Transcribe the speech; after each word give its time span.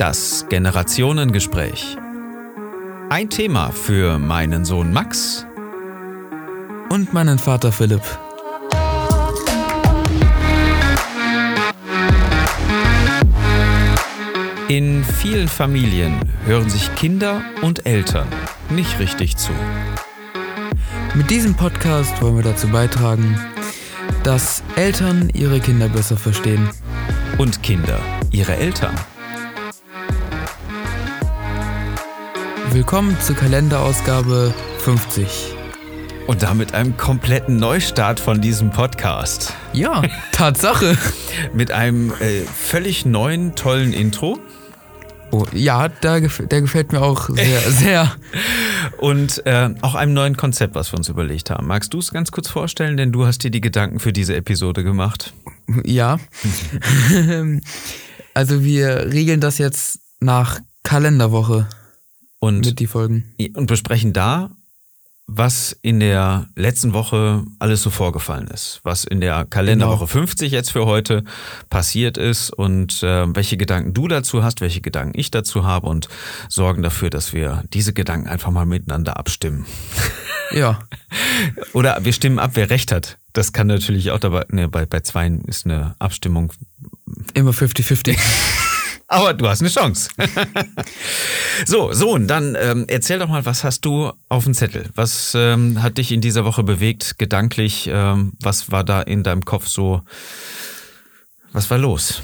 Das 0.00 0.46
Generationengespräch. 0.48 1.98
Ein 3.10 3.28
Thema 3.28 3.70
für 3.70 4.18
meinen 4.18 4.64
Sohn 4.64 4.94
Max 4.94 5.44
und 6.88 7.12
meinen 7.12 7.38
Vater 7.38 7.70
Philipp. 7.70 8.00
In 14.68 15.04
vielen 15.04 15.48
Familien 15.48 16.18
hören 16.46 16.70
sich 16.70 16.94
Kinder 16.94 17.42
und 17.60 17.84
Eltern 17.84 18.28
nicht 18.70 18.98
richtig 19.00 19.36
zu. 19.36 19.52
Mit 21.12 21.28
diesem 21.28 21.54
Podcast 21.54 22.22
wollen 22.22 22.36
wir 22.36 22.44
dazu 22.44 22.68
beitragen, 22.68 23.38
dass 24.22 24.62
Eltern 24.76 25.28
ihre 25.34 25.60
Kinder 25.60 25.90
besser 25.90 26.16
verstehen. 26.16 26.70
Und 27.36 27.62
Kinder 27.62 28.00
ihre 28.30 28.56
Eltern. 28.56 28.94
Willkommen 32.72 33.20
zur 33.20 33.34
Kalenderausgabe 33.34 34.54
50. 34.78 35.56
Und 36.28 36.44
damit 36.44 36.72
einem 36.72 36.96
kompletten 36.96 37.56
Neustart 37.56 38.20
von 38.20 38.40
diesem 38.40 38.70
Podcast. 38.70 39.54
Ja, 39.72 40.02
Tatsache. 40.32 40.96
Mit 41.52 41.72
einem 41.72 42.12
äh, 42.20 42.42
völlig 42.42 43.04
neuen, 43.04 43.56
tollen 43.56 43.92
Intro. 43.92 44.38
Oh, 45.32 45.46
ja, 45.52 45.88
der, 45.88 46.20
der 46.20 46.60
gefällt 46.60 46.92
mir 46.92 47.02
auch 47.02 47.28
sehr, 47.30 47.60
sehr. 47.72 48.14
Und 48.98 49.44
äh, 49.46 49.70
auch 49.80 49.96
einem 49.96 50.14
neuen 50.14 50.36
Konzept, 50.36 50.76
was 50.76 50.92
wir 50.92 50.98
uns 50.98 51.08
überlegt 51.08 51.50
haben. 51.50 51.66
Magst 51.66 51.92
du 51.92 51.98
es 51.98 52.12
ganz 52.12 52.30
kurz 52.30 52.48
vorstellen, 52.48 52.96
denn 52.96 53.10
du 53.10 53.26
hast 53.26 53.42
dir 53.42 53.50
die 53.50 53.60
Gedanken 53.60 53.98
für 53.98 54.12
diese 54.12 54.36
Episode 54.36 54.84
gemacht? 54.84 55.34
Ja. 55.84 56.18
also 58.34 58.62
wir 58.62 59.12
regeln 59.12 59.40
das 59.40 59.58
jetzt 59.58 59.98
nach 60.20 60.60
Kalenderwoche 60.84 61.66
und, 62.40 62.66
mit 62.66 62.80
die 62.80 62.86
Folgen. 62.86 63.32
Und 63.54 63.66
besprechen 63.66 64.12
da, 64.12 64.50
was 65.32 65.78
in 65.82 66.00
der 66.00 66.48
letzten 66.56 66.92
Woche 66.92 67.44
alles 67.60 67.82
so 67.82 67.90
vorgefallen 67.90 68.48
ist, 68.48 68.80
was 68.82 69.04
in 69.04 69.20
der 69.20 69.44
Kalenderwoche 69.44 70.06
genau. 70.06 70.06
50 70.06 70.50
jetzt 70.50 70.72
für 70.72 70.86
heute 70.86 71.22
passiert 71.68 72.18
ist 72.18 72.50
und 72.50 73.04
äh, 73.04 73.32
welche 73.32 73.56
Gedanken 73.56 73.94
du 73.94 74.08
dazu 74.08 74.42
hast, 74.42 74.60
welche 74.60 74.80
Gedanken 74.80 75.16
ich 75.16 75.30
dazu 75.30 75.64
habe 75.64 75.86
und 75.86 76.08
sorgen 76.48 76.82
dafür, 76.82 77.10
dass 77.10 77.32
wir 77.32 77.62
diese 77.72 77.92
Gedanken 77.92 78.26
einfach 78.26 78.50
mal 78.50 78.66
miteinander 78.66 79.16
abstimmen. 79.16 79.66
Ja. 80.52 80.80
Oder 81.74 82.04
wir 82.04 82.12
stimmen 82.12 82.40
ab, 82.40 82.50
wer 82.54 82.70
recht 82.70 82.90
hat. 82.90 83.18
Das 83.32 83.52
kann 83.52 83.68
natürlich 83.68 84.10
auch 84.10 84.18
dabei, 84.18 84.46
ne, 84.48 84.66
bei, 84.66 84.84
bei 84.84 84.98
Zweien 84.98 85.44
ist 85.44 85.64
eine 85.64 85.94
Abstimmung 86.00 86.52
immer 87.34 87.52
50-50. 87.52 88.18
Aber 89.12 89.34
du 89.34 89.48
hast 89.48 89.60
eine 89.60 89.70
Chance. 89.70 90.08
so, 91.66 91.92
Sohn, 91.92 92.28
dann 92.28 92.56
ähm, 92.56 92.84
erzähl 92.86 93.18
doch 93.18 93.28
mal, 93.28 93.44
was 93.44 93.64
hast 93.64 93.84
du 93.84 94.12
auf 94.28 94.44
dem 94.44 94.54
Zettel? 94.54 94.88
Was 94.94 95.32
ähm, 95.34 95.82
hat 95.82 95.98
dich 95.98 96.12
in 96.12 96.20
dieser 96.20 96.44
Woche 96.44 96.62
bewegt, 96.62 97.18
gedanklich? 97.18 97.90
Ähm, 97.92 98.34
was 98.40 98.70
war 98.70 98.84
da 98.84 99.02
in 99.02 99.24
deinem 99.24 99.44
Kopf 99.44 99.66
so? 99.66 100.02
Was 101.50 101.68
war 101.70 101.78
los? 101.78 102.22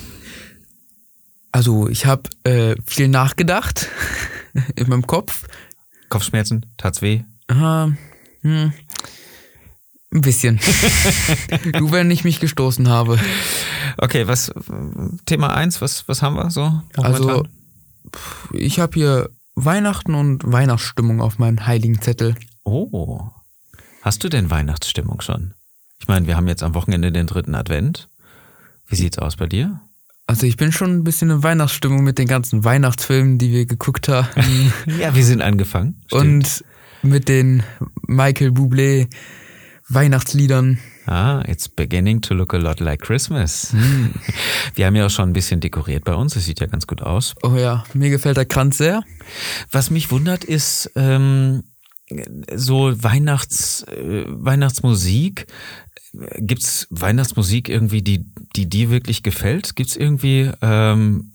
Also, 1.51 1.89
ich 1.89 2.07
habe 2.07 2.31
äh, 2.45 2.77
viel 2.87 3.09
nachgedacht 3.09 3.89
in 4.77 4.89
meinem 4.89 5.09
Kopf. 5.09 5.43
Kopfschmerzen? 6.09 6.67
Tat's 6.77 7.03
weh? 7.03 7.25
Aha, 7.49 7.91
hm, 8.43 8.73
ein 10.13 10.21
bisschen. 10.21 10.59
du, 11.73 11.91
wenn 11.91 12.11
ich 12.11 12.25
mich 12.25 12.41
gestoßen 12.41 12.89
habe. 12.89 13.19
Okay, 13.99 14.27
was 14.27 14.53
Thema 15.27 15.55
1, 15.55 15.81
was, 15.81 16.09
was 16.09 16.23
haben 16.23 16.37
wir 16.37 16.51
so? 16.51 16.83
Also, 16.97 17.45
ich 18.53 18.79
habe 18.79 18.93
hier 18.95 19.31
Weihnachten 19.55 20.15
und 20.15 20.43
Weihnachtsstimmung 20.45 21.21
auf 21.21 21.39
meinem 21.39 21.67
heiligen 21.67 22.01
Zettel. 22.01 22.35
Oh. 22.65 23.31
Hast 24.03 24.23
du 24.23 24.29
denn 24.29 24.51
Weihnachtsstimmung 24.51 25.21
schon? 25.21 25.55
Ich 25.99 26.09
meine, 26.09 26.27
wir 26.27 26.37
haben 26.37 26.47
jetzt 26.47 26.63
am 26.63 26.75
Wochenende 26.75 27.11
den 27.11 27.27
dritten 27.27 27.55
Advent. 27.55 28.09
Wie 28.87 28.97
sieht's 28.97 29.19
aus 29.19 29.37
bei 29.37 29.47
dir? 29.47 29.81
Also 30.29 30.47
ich 30.47 30.57
bin 30.57 30.73
schon 30.73 30.91
ein 30.91 31.05
bisschen 31.05 31.31
in 31.31 31.43
Weihnachtsstimmung 31.43 32.03
mit 32.03 32.19
den 32.19 32.27
ganzen 32.27 32.65
Weihnachtsfilmen, 32.65 33.39
die 33.39 33.51
wir 33.51 33.67
geguckt 33.67 34.09
haben. 34.09 34.29
ja, 35.01 35.15
wir 35.15 35.25
sind 35.25 35.41
angefangen. 35.41 36.03
Stimmt. 36.07 36.23
Und 36.23 36.65
mit 37.03 37.29
den 37.29 37.63
Michael 38.07 38.51
Bublé 38.51 39.09
Weihnachtsliedern. 39.89 40.79
Ah, 41.07 41.43
it's 41.47 41.69
beginning 41.69 42.21
to 42.23 42.35
look 42.35 42.53
a 42.53 42.57
lot 42.57 42.81
like 42.81 43.01
Christmas. 43.01 43.71
Hm. 43.73 44.13
Wir 44.75 44.87
haben 44.87 44.97
ja 44.97 45.07
auch 45.07 45.11
schon 45.11 45.31
ein 45.31 45.33
bisschen 45.33 45.61
dekoriert 45.61 46.05
bei 46.05 46.15
uns. 46.15 46.35
Es 46.35 46.47
sieht 46.47 46.61
ja 46.61 46.67
ganz 46.67 46.87
gut 46.87 47.03
aus. 47.03 47.35
Oh 47.43 47.55
ja, 47.55 47.85
mir 47.95 48.11
gefällt 48.11 48.37
der 48.37 48.47
Kranz 48.47 48.79
sehr. 48.79 49.03
Was 49.71 49.91
mich 49.91 50.11
wundert 50.11 50.43
ist, 50.43 50.91
ähm, 50.97 51.63
so 52.55 52.93
Weihnachts, 53.03 53.85
äh, 53.85 54.25
Weihnachtsmusik. 54.27 55.47
Gibt's 56.39 56.89
Weihnachtsmusik 56.91 57.69
irgendwie, 57.69 58.03
die, 58.03 58.25
die 58.57 58.69
dir 58.69 58.91
wirklich 58.91 59.23
gefällt? 59.23 59.77
Gibt's 59.77 59.97
irgendwie 59.97 60.51
ähm, 60.63 61.33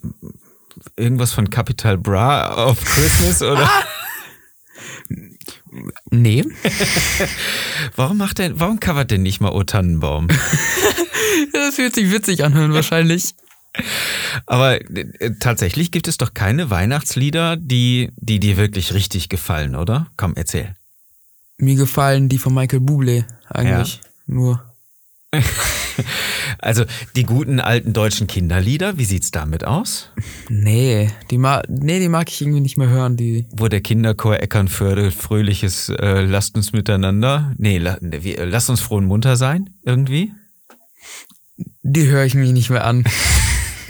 irgendwas 0.97 1.31
von 1.31 1.49
Capital 1.49 1.97
Bra 1.97 2.67
of 2.67 2.83
Christmas 2.83 3.41
oder? 3.41 3.69
Nee. 6.11 6.43
warum 7.95 8.17
macht 8.17 8.39
der, 8.39 8.59
warum 8.59 8.79
covert 8.79 9.11
denn 9.11 9.23
nicht 9.23 9.39
mal 9.39 9.51
O 9.51 9.63
Tannenbaum? 9.63 10.27
das 11.53 11.75
fühlt 11.75 11.95
sich 11.95 12.11
witzig 12.11 12.43
anhören 12.43 12.73
wahrscheinlich. 12.73 13.33
Aber 14.45 14.81
äh, 14.81 15.31
tatsächlich 15.39 15.91
gibt 15.91 16.09
es 16.09 16.17
doch 16.17 16.33
keine 16.33 16.69
Weihnachtslieder, 16.69 17.55
die, 17.55 18.11
die 18.17 18.39
dir 18.41 18.57
wirklich 18.57 18.93
richtig 18.93 19.29
gefallen, 19.29 19.75
oder? 19.75 20.07
Komm, 20.17 20.33
erzähl. 20.35 20.75
Mir 21.57 21.75
gefallen 21.75 22.27
die 22.27 22.37
von 22.37 22.53
Michael 22.53 22.81
Bublé 22.81 23.23
eigentlich 23.47 24.01
ja. 24.03 24.09
nur. 24.27 24.70
also 26.59 26.83
die 27.15 27.23
guten 27.23 27.59
alten 27.59 27.93
deutschen 27.93 28.27
Kinderlieder, 28.27 28.97
wie 28.97 29.05
sieht's 29.05 29.31
damit 29.31 29.63
aus? 29.63 30.09
Nee, 30.49 31.09
die 31.29 31.37
mag, 31.37 31.65
nee, 31.69 31.99
die 31.99 32.09
mag 32.09 32.29
ich 32.29 32.41
irgendwie 32.41 32.59
nicht 32.59 32.77
mehr 32.77 32.89
hören. 32.89 33.15
Die 33.15 33.45
Wo 33.51 33.67
der 33.67 33.81
Kinderchor 33.81 34.37
Eckernförde 34.37 35.11
fröhliches 35.11 35.89
äh, 35.89 36.21
Lasst 36.21 36.55
uns 36.55 36.73
miteinander, 36.73 37.53
nee, 37.57 37.77
la, 37.77 37.97
wie, 38.01 38.35
äh, 38.35 38.45
lasst 38.45 38.69
uns 38.69 38.81
froh 38.81 38.97
und 38.97 39.05
munter 39.05 39.37
sein, 39.37 39.69
irgendwie? 39.83 40.33
Die 41.83 42.07
höre 42.07 42.25
ich 42.25 42.35
mir 42.35 42.51
nicht 42.51 42.69
mehr 42.69 42.85
an. 42.85 43.03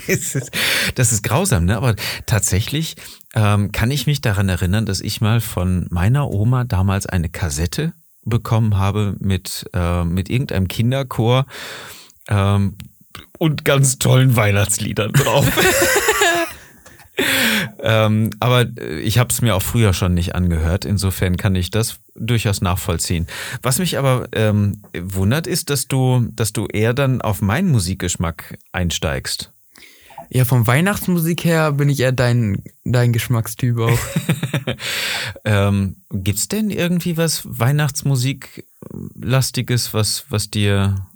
das 0.94 1.12
ist 1.12 1.22
grausam, 1.22 1.64
ne? 1.64 1.76
Aber 1.76 1.94
tatsächlich 2.26 2.96
ähm, 3.34 3.72
kann 3.72 3.90
ich 3.90 4.06
mich 4.06 4.20
daran 4.20 4.48
erinnern, 4.48 4.86
dass 4.86 5.00
ich 5.00 5.20
mal 5.20 5.40
von 5.40 5.86
meiner 5.90 6.30
Oma 6.30 6.64
damals 6.64 7.06
eine 7.06 7.28
Kassette 7.28 7.92
bekommen 8.24 8.76
habe 8.78 9.16
mit, 9.18 9.68
äh, 9.72 10.04
mit 10.04 10.30
irgendeinem 10.30 10.68
Kinderchor 10.68 11.46
ähm, 12.28 12.76
und 13.38 13.64
ganz 13.64 13.98
tollen 13.98 14.36
Weihnachtsliedern 14.36 15.12
drauf. 15.12 15.46
ähm, 17.80 18.30
aber 18.40 18.66
ich 19.02 19.18
habe 19.18 19.30
es 19.30 19.42
mir 19.42 19.54
auch 19.54 19.62
früher 19.62 19.92
schon 19.92 20.14
nicht 20.14 20.34
angehört. 20.34 20.84
Insofern 20.84 21.36
kann 21.36 21.54
ich 21.54 21.70
das 21.70 22.00
durchaus 22.14 22.60
nachvollziehen. 22.60 23.26
Was 23.62 23.78
mich 23.78 23.98
aber 23.98 24.28
ähm, 24.32 24.82
wundert, 24.98 25.46
ist, 25.46 25.70
dass 25.70 25.88
du, 25.88 26.28
dass 26.32 26.52
du 26.52 26.66
eher 26.66 26.94
dann 26.94 27.20
auf 27.20 27.42
meinen 27.42 27.70
Musikgeschmack 27.70 28.58
einsteigst. 28.72 29.51
Ja, 30.34 30.46
vom 30.46 30.66
Weihnachtsmusik 30.66 31.44
her 31.44 31.72
bin 31.72 31.90
ich 31.90 32.00
eher 32.00 32.10
dein, 32.10 32.64
dein 32.84 33.12
Geschmackstyp 33.12 33.78
auch. 33.78 33.98
ähm, 35.44 35.96
gibt's 36.10 36.48
denn 36.48 36.70
irgendwie 36.70 37.18
was 37.18 37.42
Weihnachtsmusiklastiges, 37.44 39.92
was, 39.92 40.24
was 40.30 40.48
dir 40.48 41.06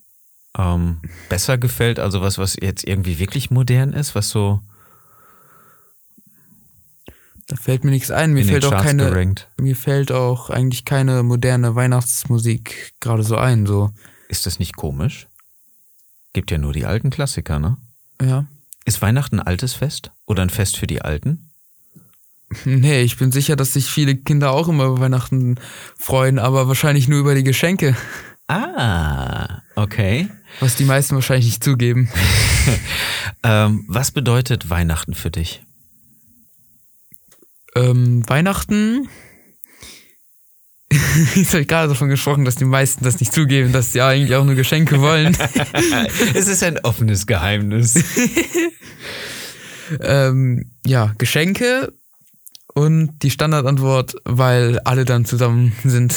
ähm, 0.58 1.00
besser 1.30 1.56
gefällt? 1.56 1.98
Also 1.98 2.20
was, 2.20 2.36
was 2.36 2.58
jetzt 2.60 2.86
irgendwie 2.86 3.18
wirklich 3.18 3.50
modern 3.50 3.94
ist, 3.94 4.14
was 4.14 4.28
so. 4.28 4.60
Da 7.46 7.56
fällt 7.56 7.84
mir 7.84 7.92
nichts 7.92 8.10
ein. 8.10 8.34
Mir 8.34 8.44
fällt 8.44 8.66
auch 8.66 8.82
keine. 8.82 9.08
Gerankt. 9.08 9.48
Mir 9.58 9.76
fällt 9.76 10.12
auch 10.12 10.50
eigentlich 10.50 10.84
keine 10.84 11.22
moderne 11.22 11.74
Weihnachtsmusik 11.74 12.92
gerade 13.00 13.22
so 13.22 13.38
ein. 13.38 13.64
So. 13.64 13.92
Ist 14.28 14.44
das 14.44 14.58
nicht 14.58 14.76
komisch? 14.76 15.26
Gibt 16.34 16.50
ja 16.50 16.58
nur 16.58 16.74
die 16.74 16.84
alten 16.84 17.08
Klassiker, 17.08 17.58
ne? 17.58 17.78
Ja. 18.20 18.46
Ist 18.86 19.02
Weihnachten 19.02 19.40
ein 19.40 19.46
altes 19.46 19.74
Fest 19.74 20.12
oder 20.26 20.42
ein 20.42 20.50
Fest 20.50 20.76
für 20.76 20.86
die 20.86 21.02
Alten? 21.02 21.50
Nee, 22.64 23.02
ich 23.02 23.16
bin 23.16 23.32
sicher, 23.32 23.56
dass 23.56 23.72
sich 23.72 23.86
viele 23.86 24.14
Kinder 24.14 24.52
auch 24.52 24.68
immer 24.68 24.84
über 24.84 25.00
Weihnachten 25.00 25.56
freuen, 25.98 26.38
aber 26.38 26.68
wahrscheinlich 26.68 27.08
nur 27.08 27.18
über 27.18 27.34
die 27.34 27.42
Geschenke. 27.42 27.96
Ah, 28.46 29.62
okay. 29.74 30.28
Was 30.60 30.76
die 30.76 30.84
meisten 30.84 31.16
wahrscheinlich 31.16 31.46
nicht 31.46 31.64
zugeben. 31.64 32.08
ähm, 33.42 33.84
was 33.88 34.12
bedeutet 34.12 34.70
Weihnachten 34.70 35.14
für 35.14 35.32
dich? 35.32 35.64
Ähm, 37.74 38.22
Weihnachten 38.28 39.08
ich 41.34 41.52
habe 41.52 41.64
gerade 41.66 41.88
davon 41.88 42.08
gesprochen, 42.08 42.44
dass 42.44 42.56
die 42.56 42.64
meisten 42.64 43.04
das 43.04 43.20
nicht 43.20 43.32
zugeben, 43.32 43.72
dass 43.72 43.92
sie 43.92 44.00
eigentlich 44.02 44.34
auch 44.36 44.44
nur 44.44 44.54
Geschenke 44.54 45.00
wollen. 45.00 45.36
es 46.34 46.48
ist 46.48 46.62
ein 46.62 46.78
offenes 46.80 47.26
Geheimnis. 47.26 47.94
Ähm, 50.00 50.72
ja, 50.84 51.14
Geschenke 51.16 51.92
und 52.74 53.22
die 53.22 53.30
Standardantwort, 53.30 54.16
weil 54.24 54.80
alle 54.80 55.04
dann 55.04 55.24
zusammen 55.24 55.72
sind. 55.84 56.14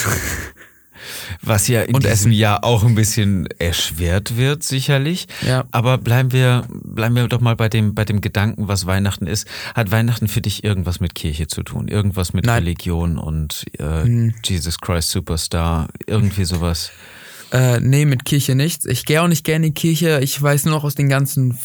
Was 1.42 1.68
ja 1.68 1.82
in 1.84 1.96
und 1.96 2.04
diesem 2.04 2.14
Essen. 2.14 2.32
Jahr 2.32 2.64
auch 2.64 2.84
ein 2.84 2.96
bisschen 2.96 3.48
erschwert 3.58 4.38
wird, 4.38 4.64
sicherlich. 4.64 5.28
Ja. 5.46 5.66
Aber 5.72 5.98
bleiben 5.98 6.32
wir, 6.32 6.66
bleiben 6.70 7.16
wir 7.16 7.28
doch 7.28 7.42
mal 7.42 7.56
bei 7.56 7.70
dem, 7.70 7.96
bei 7.96 8.06
dem 8.06 8.22
Gedanken, 8.22 8.68
was 8.68 8.86
Weihnachten 8.86 9.28
ist. 9.28 9.48
Hat 9.76 9.92
Weihnachten 9.92 10.28
für 10.28 10.42
dich 10.42 10.64
irgendwas 10.64 11.00
mit 11.00 11.16
Kirche 11.16 11.48
zu 11.48 11.64
tun? 11.64 11.88
Irgendwas 11.88 12.34
mit 12.34 12.46
Nein. 12.46 12.64
Religion 12.64 13.18
und 13.18 13.66
äh, 13.78 14.04
hm. 14.04 14.34
Jesus 14.44 14.80
Christ 14.80 15.12
Superstar? 15.12 15.88
Irgendwie 16.08 16.46
sowas? 16.46 16.92
Äh, 17.52 17.80
nee, 17.80 18.06
mit 18.06 18.26
Kirche 18.26 18.56
nichts. 18.56 18.86
Ich 18.86 19.06
gehe 19.06 19.22
auch 19.22 19.28
nicht 19.28 19.44
gerne 19.44 19.68
in 19.68 19.74
die 19.74 19.80
Kirche. 19.80 20.20
Ich 20.22 20.40
weiß 20.42 20.66
nur 20.66 20.76
noch 20.76 20.84
aus 20.84 20.96
den 20.96 21.10
ganzen 21.10 21.58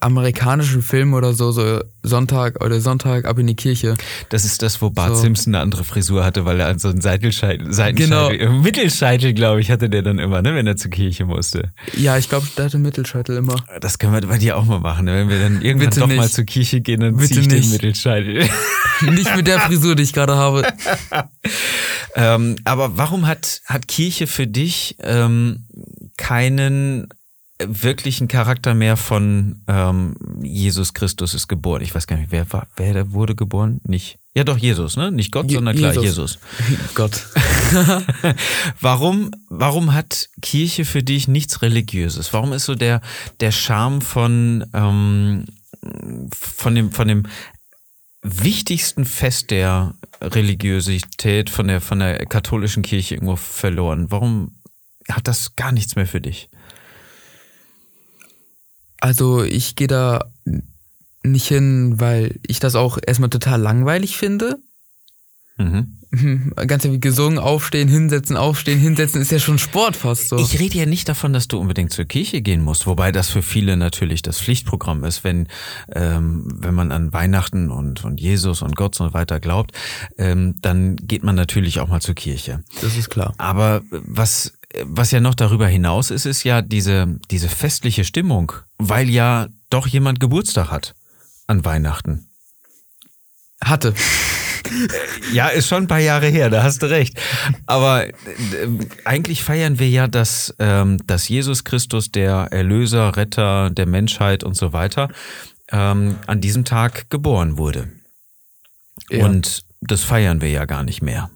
amerikanischen 0.00 0.82
Film 0.82 1.14
oder 1.14 1.32
so, 1.32 1.50
so 1.50 1.80
Sonntag 2.02 2.64
oder 2.64 2.80
Sonntag 2.80 3.24
ab 3.24 3.38
in 3.38 3.48
die 3.48 3.56
Kirche. 3.56 3.96
Das 4.28 4.44
ist 4.44 4.62
das, 4.62 4.80
wo 4.80 4.90
Bart 4.90 5.16
so. 5.16 5.22
Simpson 5.22 5.54
eine 5.54 5.62
andere 5.62 5.82
Frisur 5.82 6.24
hatte, 6.24 6.44
weil 6.44 6.60
er 6.60 6.78
so 6.78 6.88
einen 6.88 7.00
Seitenscheitel, 7.00 7.72
Seitenscheitel, 7.72 8.38
genau. 8.38 8.52
Mittelscheitel, 8.62 9.34
glaube 9.34 9.60
ich, 9.60 9.70
hatte 9.70 9.90
der 9.90 10.02
dann 10.02 10.18
immer, 10.20 10.40
ne, 10.40 10.54
wenn 10.54 10.66
er 10.66 10.76
zur 10.76 10.92
Kirche 10.92 11.24
musste. 11.24 11.72
Ja, 11.96 12.16
ich 12.16 12.28
glaube, 12.28 12.46
der 12.56 12.66
hatte 12.66 12.78
Mittelscheitel 12.78 13.36
immer. 13.36 13.56
Das 13.80 13.98
können 13.98 14.12
wir 14.12 14.20
bei 14.20 14.38
dir 14.38 14.56
auch 14.56 14.64
mal 14.64 14.78
machen, 14.78 15.06
ne? 15.06 15.16
wenn 15.16 15.28
wir 15.28 15.40
dann 15.40 15.62
irgendwann 15.62 15.88
Bitte 15.88 16.00
doch 16.00 16.06
nicht. 16.06 16.16
mal 16.16 16.30
zur 16.30 16.44
Kirche 16.44 16.80
gehen, 16.80 17.00
dann 17.00 17.16
Bitte 17.16 17.34
ziehe 17.34 17.40
ich 17.40 17.48
nicht. 17.48 17.64
den 17.64 17.72
Mittelscheitel. 17.72 18.48
nicht 19.10 19.34
mit 19.36 19.48
der 19.48 19.58
Frisur, 19.60 19.96
die 19.96 20.04
ich 20.04 20.12
gerade 20.12 20.36
habe. 20.36 20.62
ähm, 22.14 22.56
aber 22.64 22.96
warum 22.96 23.26
hat, 23.26 23.62
hat 23.66 23.88
Kirche 23.88 24.28
für 24.28 24.46
dich 24.46 24.96
ähm, 25.00 25.66
keinen 26.16 27.08
wirklichen 27.60 28.28
Charakter 28.28 28.74
mehr 28.74 28.96
von 28.96 29.62
ähm, 29.66 30.14
Jesus 30.42 30.94
Christus 30.94 31.34
ist 31.34 31.48
geboren. 31.48 31.82
Ich 31.82 31.94
weiß 31.94 32.06
gar 32.06 32.16
nicht, 32.16 32.30
wer 32.30 32.50
war, 32.52 32.68
wer 32.76 33.12
wurde 33.12 33.34
geboren? 33.34 33.80
Nicht. 33.84 34.18
Ja, 34.34 34.44
doch 34.44 34.58
Jesus, 34.58 34.96
ne? 34.96 35.10
Nicht 35.10 35.32
Gott, 35.32 35.50
Je 35.50 35.56
sondern 35.56 35.76
klar 35.76 35.92
Jesus. 35.94 36.04
Jesus. 36.04 36.38
Gott. 36.94 37.26
warum, 38.80 39.32
warum 39.48 39.92
hat 39.92 40.28
Kirche 40.40 40.84
für 40.84 41.02
dich 41.02 41.26
nichts 41.26 41.60
Religiöses? 41.62 42.32
Warum 42.32 42.52
ist 42.52 42.66
so 42.66 42.76
der 42.76 43.00
der 43.40 43.50
Charme 43.50 44.00
von 44.00 44.64
ähm, 44.72 45.46
von 46.30 46.74
dem 46.76 46.92
von 46.92 47.08
dem 47.08 47.24
wichtigsten 48.22 49.04
Fest 49.04 49.50
der 49.50 49.94
Religiosität 50.20 51.50
von 51.50 51.66
der 51.66 51.80
von 51.80 51.98
der 51.98 52.24
katholischen 52.26 52.84
Kirche 52.84 53.16
irgendwo 53.16 53.34
verloren? 53.34 54.12
Warum 54.12 54.60
hat 55.10 55.26
das 55.26 55.56
gar 55.56 55.72
nichts 55.72 55.96
mehr 55.96 56.06
für 56.06 56.20
dich? 56.20 56.48
Also 59.00 59.42
ich 59.42 59.76
gehe 59.76 59.86
da 59.86 60.32
nicht 61.22 61.48
hin, 61.48 62.00
weil 62.00 62.38
ich 62.46 62.60
das 62.60 62.74
auch 62.74 62.98
erstmal 63.04 63.30
total 63.30 63.60
langweilig 63.60 64.16
finde. 64.16 64.58
Mhm. 65.58 65.94
Ganz 66.66 66.84
wie 66.84 67.00
gesungen, 67.00 67.38
aufstehen, 67.38 67.88
hinsetzen, 67.88 68.36
aufstehen, 68.36 68.78
hinsetzen, 68.78 69.20
ist 69.20 69.30
ja 69.30 69.38
schon 69.38 69.58
Sport 69.58 69.94
fast 69.94 70.28
so. 70.28 70.38
Ich 70.38 70.58
rede 70.58 70.78
ja 70.78 70.86
nicht 70.86 71.08
davon, 71.08 71.34
dass 71.34 71.48
du 71.48 71.58
unbedingt 71.58 71.92
zur 71.92 72.06
Kirche 72.06 72.40
gehen 72.40 72.62
musst, 72.62 72.86
wobei 72.86 73.12
das 73.12 73.28
für 73.28 73.42
viele 73.42 73.76
natürlich 73.76 74.22
das 74.22 74.40
Pflichtprogramm 74.40 75.04
ist, 75.04 75.22
wenn, 75.22 75.48
ähm, 75.92 76.48
wenn 76.54 76.74
man 76.74 76.92
an 76.92 77.12
Weihnachten 77.12 77.70
und, 77.70 78.04
und 78.04 78.20
Jesus 78.20 78.62
und 78.62 78.74
Gott 78.74 78.98
und 79.00 79.08
so 79.08 79.14
weiter 79.14 79.38
glaubt, 79.38 79.72
ähm, 80.16 80.54
dann 80.62 80.96
geht 80.96 81.24
man 81.24 81.34
natürlich 81.34 81.80
auch 81.80 81.88
mal 81.88 82.00
zur 82.00 82.14
Kirche. 82.14 82.62
Das 82.80 82.96
ist 82.96 83.10
klar. 83.10 83.34
Aber 83.36 83.82
was 83.90 84.57
was 84.84 85.10
ja 85.10 85.20
noch 85.20 85.34
darüber 85.34 85.66
hinaus 85.66 86.10
ist, 86.10 86.26
ist 86.26 86.44
ja 86.44 86.62
diese, 86.62 87.18
diese 87.30 87.48
festliche 87.48 88.04
Stimmung, 88.04 88.52
weil 88.78 89.08
ja 89.10 89.48
doch 89.70 89.86
jemand 89.86 90.20
Geburtstag 90.20 90.70
hat 90.70 90.94
an 91.46 91.64
Weihnachten. 91.64 92.28
Hatte. 93.62 93.94
Ja, 95.32 95.48
ist 95.48 95.66
schon 95.66 95.84
ein 95.84 95.88
paar 95.88 95.98
Jahre 95.98 96.26
her, 96.26 96.50
da 96.50 96.62
hast 96.62 96.82
du 96.82 96.86
recht. 96.90 97.18
Aber 97.66 98.06
äh, 98.06 98.12
eigentlich 99.04 99.42
feiern 99.42 99.78
wir 99.78 99.88
ja, 99.88 100.06
dass, 100.08 100.54
ähm, 100.58 100.98
dass 101.06 101.28
Jesus 101.28 101.64
Christus, 101.64 102.10
der 102.12 102.48
Erlöser, 102.50 103.16
Retter 103.16 103.70
der 103.70 103.86
Menschheit 103.86 104.44
und 104.44 104.54
so 104.56 104.72
weiter, 104.72 105.08
ähm, 105.70 106.16
an 106.26 106.40
diesem 106.40 106.64
Tag 106.64 107.08
geboren 107.10 107.56
wurde. 107.56 107.90
Ja. 109.10 109.24
Und 109.24 109.64
das 109.80 110.02
feiern 110.02 110.40
wir 110.40 110.50
ja 110.50 110.64
gar 110.64 110.82
nicht 110.82 111.02
mehr. 111.02 111.30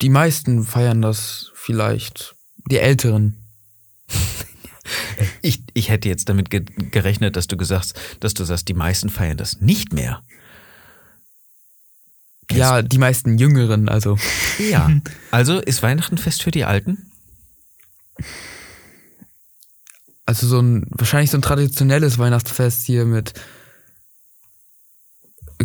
Die 0.00 0.08
meisten 0.08 0.64
feiern 0.64 1.02
das 1.02 1.52
vielleicht. 1.64 2.34
Die 2.70 2.78
Älteren. 2.78 3.36
Ich, 5.40 5.62
ich 5.72 5.88
hätte 5.88 6.10
jetzt 6.10 6.28
damit 6.28 6.50
ge 6.50 6.60
gerechnet, 6.60 7.36
dass 7.36 7.46
du 7.46 7.56
gesagt, 7.56 7.94
dass 8.20 8.34
du 8.34 8.44
sagst, 8.44 8.68
die 8.68 8.74
meisten 8.74 9.08
feiern 9.08 9.38
das 9.38 9.62
nicht 9.62 9.94
mehr. 9.94 10.22
Ja, 12.50 12.82
die 12.82 12.98
meisten 12.98 13.38
Jüngeren, 13.38 13.88
also. 13.88 14.18
Ja. 14.58 14.90
Also 15.30 15.60
ist 15.60 15.82
Weihnachten 15.82 16.18
fest 16.18 16.42
für 16.42 16.50
die 16.50 16.64
Alten? 16.64 17.10
Also 20.26 20.46
so 20.46 20.60
ein, 20.60 20.86
wahrscheinlich 20.90 21.30
so 21.30 21.38
ein 21.38 21.42
traditionelles 21.42 22.18
Weihnachtsfest 22.18 22.84
hier 22.84 23.06
mit 23.06 23.32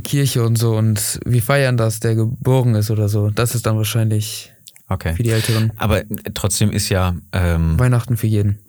Kirche 0.03 0.43
und 0.45 0.57
so 0.57 0.77
und 0.77 1.19
wir 1.25 1.41
feiern 1.41 1.75
das, 1.75 1.99
der 1.99 2.15
geboren 2.15 2.75
ist 2.75 2.89
oder 2.89 3.09
so. 3.09 3.29
Das 3.31 3.55
ist 3.55 3.65
dann 3.65 3.77
wahrscheinlich 3.77 4.53
okay. 4.89 5.15
für 5.15 5.23
die 5.23 5.31
Älteren. 5.31 5.71
Aber 5.77 6.03
trotzdem 6.33 6.71
ist 6.71 6.89
ja 6.89 7.15
ähm, 7.31 7.79
Weihnachten 7.79 8.17
für 8.17 8.27
jeden. 8.27 8.59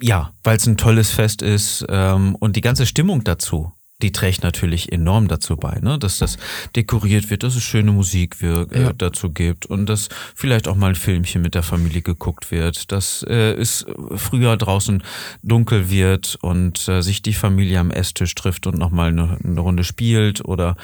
Ja, 0.00 0.32
weil 0.44 0.56
es 0.56 0.66
ein 0.66 0.76
tolles 0.76 1.10
Fest 1.10 1.42
ist 1.42 1.84
ähm, 1.88 2.36
und 2.36 2.56
die 2.56 2.60
ganze 2.60 2.86
Stimmung 2.86 3.24
dazu 3.24 3.72
die 4.02 4.12
trägt 4.12 4.42
natürlich 4.42 4.92
enorm 4.92 5.26
dazu 5.26 5.56
bei, 5.56 5.78
ne? 5.80 5.98
dass 5.98 6.18
das 6.18 6.36
dekoriert 6.74 7.30
wird, 7.30 7.42
dass 7.42 7.56
es 7.56 7.62
schöne 7.62 7.92
Musik 7.92 8.42
wird, 8.42 8.72
äh, 8.72 8.82
ja. 8.82 8.92
dazu 8.92 9.30
gibt 9.30 9.64
und 9.64 9.86
dass 9.86 10.08
vielleicht 10.34 10.68
auch 10.68 10.76
mal 10.76 10.88
ein 10.88 10.94
Filmchen 10.94 11.40
mit 11.40 11.54
der 11.54 11.62
Familie 11.62 12.02
geguckt 12.02 12.50
wird, 12.50 12.92
dass 12.92 13.22
äh, 13.22 13.54
es 13.54 13.86
früher 14.16 14.56
draußen 14.58 15.02
dunkel 15.42 15.88
wird 15.88 16.36
und 16.42 16.86
äh, 16.88 17.00
sich 17.00 17.22
die 17.22 17.32
Familie 17.32 17.80
am 17.80 17.90
Esstisch 17.90 18.34
trifft 18.34 18.66
und 18.66 18.76
nochmal 18.76 19.08
eine, 19.08 19.38
eine 19.42 19.60
Runde 19.60 19.84
spielt 19.84 20.44
oder 20.44 20.76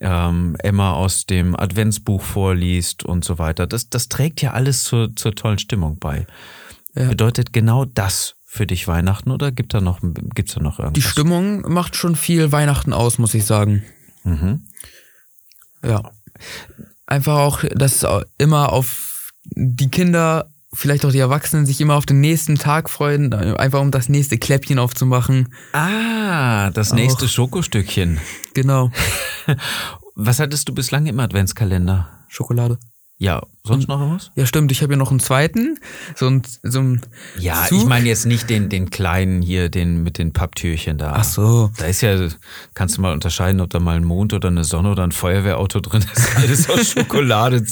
ähm, 0.00 0.56
Emma 0.58 0.92
aus 0.92 1.24
dem 1.26 1.54
Adventsbuch 1.54 2.22
vorliest 2.22 3.04
und 3.04 3.24
so 3.24 3.38
weiter. 3.38 3.68
Das, 3.68 3.90
das 3.90 4.08
trägt 4.08 4.42
ja 4.42 4.52
alles 4.52 4.82
zur, 4.82 5.14
zur 5.14 5.36
tollen 5.36 5.60
Stimmung 5.60 5.98
bei. 6.00 6.26
Ja. 6.96 7.08
Bedeutet 7.10 7.52
genau 7.52 7.84
das 7.84 8.35
für 8.56 8.66
dich 8.66 8.88
Weihnachten 8.88 9.30
oder 9.30 9.52
gibt 9.52 9.74
da 9.74 9.80
noch, 9.80 10.00
gibt's 10.02 10.54
da 10.54 10.60
noch 10.60 10.78
irgendwas? 10.78 11.02
Die 11.02 11.08
Stimmung 11.08 11.62
macht 11.72 11.96
schon 11.96 12.16
viel 12.16 12.52
Weihnachten 12.52 12.92
aus, 12.92 13.18
muss 13.18 13.34
ich 13.34 13.44
sagen. 13.44 13.84
Mhm. 14.24 14.66
Ja. 15.84 16.10
Einfach 17.06 17.36
auch, 17.36 17.64
dass 17.74 18.04
immer 18.38 18.72
auf 18.72 19.32
die 19.44 19.88
Kinder, 19.88 20.50
vielleicht 20.72 21.04
auch 21.04 21.12
die 21.12 21.20
Erwachsenen, 21.20 21.66
sich 21.66 21.80
immer 21.80 21.94
auf 21.94 22.06
den 22.06 22.20
nächsten 22.20 22.56
Tag 22.56 22.90
freuen, 22.90 23.32
einfach 23.32 23.80
um 23.80 23.90
das 23.90 24.08
nächste 24.08 24.38
Kläppchen 24.38 24.78
aufzumachen. 24.78 25.54
Ah, 25.72 26.70
das 26.70 26.90
auch. 26.90 26.96
nächste 26.96 27.28
Schokostückchen. 27.28 28.20
Genau. 28.54 28.90
Was 30.16 30.40
hattest 30.40 30.68
du 30.68 30.74
bislang 30.74 31.06
im 31.06 31.20
Adventskalender? 31.20 32.08
Schokolade. 32.28 32.78
Ja, 33.18 33.42
sonst 33.64 33.88
noch 33.88 33.98
was? 33.98 34.30
Ja, 34.34 34.44
stimmt. 34.44 34.70
Ich 34.72 34.82
habe 34.82 34.92
ja 34.92 34.98
noch 34.98 35.10
einen 35.10 35.20
zweiten. 35.20 35.78
So 36.14 36.26
ein, 36.28 36.42
so 36.62 36.80
ein 36.80 37.00
Ja, 37.38 37.64
Zug. 37.66 37.78
ich 37.78 37.86
meine 37.86 38.06
jetzt 38.06 38.26
nicht 38.26 38.50
den, 38.50 38.68
den 38.68 38.90
kleinen 38.90 39.40
hier, 39.40 39.70
den 39.70 40.02
mit 40.02 40.18
den 40.18 40.34
Papptürchen 40.34 40.98
da. 40.98 41.14
Ach 41.16 41.24
so. 41.24 41.70
Da 41.78 41.86
ist 41.86 42.02
ja, 42.02 42.28
kannst 42.74 42.98
du 42.98 43.00
mal 43.00 43.14
unterscheiden, 43.14 43.62
ob 43.62 43.70
da 43.70 43.80
mal 43.80 43.96
ein 43.96 44.04
Mond 44.04 44.34
oder 44.34 44.48
eine 44.48 44.64
Sonne 44.64 44.90
oder 44.90 45.02
ein 45.04 45.12
Feuerwehrauto 45.12 45.80
drin 45.80 46.04
ist. 46.14 46.36
Alles 46.36 46.68
aus 46.68 46.90
Schokolade, 46.90 47.64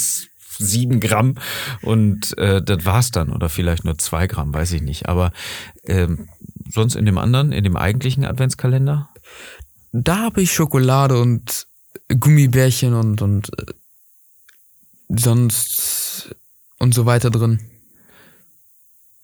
sieben 0.58 0.98
Gramm 1.00 1.34
und 1.82 2.36
äh, 2.38 2.62
das 2.62 2.86
war's 2.86 3.10
dann. 3.10 3.30
Oder 3.30 3.50
vielleicht 3.50 3.84
nur 3.84 3.98
zwei 3.98 4.26
Gramm, 4.26 4.54
weiß 4.54 4.72
ich 4.72 4.80
nicht. 4.80 5.10
Aber 5.10 5.30
ähm, 5.84 6.28
sonst 6.70 6.94
in 6.96 7.04
dem 7.04 7.18
anderen, 7.18 7.52
in 7.52 7.64
dem 7.64 7.76
eigentlichen 7.76 8.24
Adventskalender? 8.24 9.10
Da 9.92 10.20
habe 10.20 10.40
ich 10.40 10.52
Schokolade 10.52 11.20
und 11.20 11.66
Gummibärchen 12.18 12.94
und, 12.94 13.20
und 13.20 13.50
äh, 13.58 13.72
sonst 15.20 16.34
und 16.78 16.94
so 16.94 17.06
weiter 17.06 17.30
drin. 17.30 17.60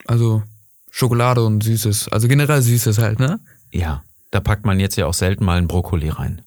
Also 0.07 0.43
Schokolade 0.91 1.45
und 1.45 1.63
Süßes. 1.63 2.09
Also 2.09 2.29
generell 2.29 2.63
Süßes 2.63 2.99
halt, 2.99 3.21
ne? 3.21 3.41
Ja, 3.71 4.03
da 4.31 4.41
packt 4.41 4.65
man 4.65 4.81
jetzt 4.81 4.97
ja 4.97 5.07
auch 5.07 5.15
selten 5.15 5.45
mal 5.45 5.59
einen 5.59 5.69
Brokkoli 5.69 6.09
rein. 6.09 6.43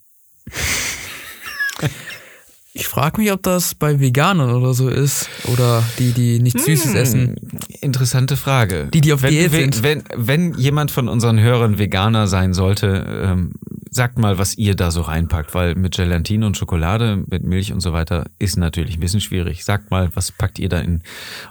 Ich 2.76 2.88
frage 2.88 3.22
mich, 3.22 3.32
ob 3.32 3.44
das 3.44 3.76
bei 3.76 4.00
Veganern 4.00 4.50
oder 4.52 4.74
so 4.74 4.90
ist. 4.90 5.30
Oder 5.52 5.84
die, 6.00 6.12
die 6.12 6.40
nichts 6.40 6.66
Süßes 6.66 6.94
hm, 6.94 6.96
essen. 6.96 7.36
Interessante 7.82 8.36
Frage. 8.36 8.88
Die, 8.92 9.02
die 9.02 9.14
auf 9.14 9.22
wenn, 9.22 9.30
Diät 9.30 9.52
sind. 9.52 9.84
Wenn, 9.84 10.04
wenn 10.16 10.56
jemand 10.56 10.90
von 10.90 11.08
unseren 11.08 11.40
Hörern 11.40 11.78
Veganer 11.78 12.26
sein 12.26 12.56
sollte, 12.56 13.06
ähm, 13.08 13.54
sagt 13.94 14.18
mal, 14.18 14.38
was 14.38 14.58
ihr 14.58 14.76
da 14.76 14.92
so 14.92 15.02
reinpackt, 15.02 15.54
weil 15.54 15.76
mit 15.76 15.96
Gelatine 15.96 16.46
und 16.46 16.58
Schokolade, 16.58 17.24
mit 17.28 17.44
Milch 17.44 17.72
und 17.72 17.80
so 17.80 17.94
weiter 17.94 18.26
ist 18.40 18.58
natürlich 18.58 18.98
ein 18.98 19.00
bisschen 19.00 19.22
schwierig. 19.22 19.64
Sagt 19.64 19.92
mal, 19.92 20.10
was 20.16 20.32
packt 20.32 20.60
ihr 20.60 20.70
da 20.70 20.80
in 20.80 21.02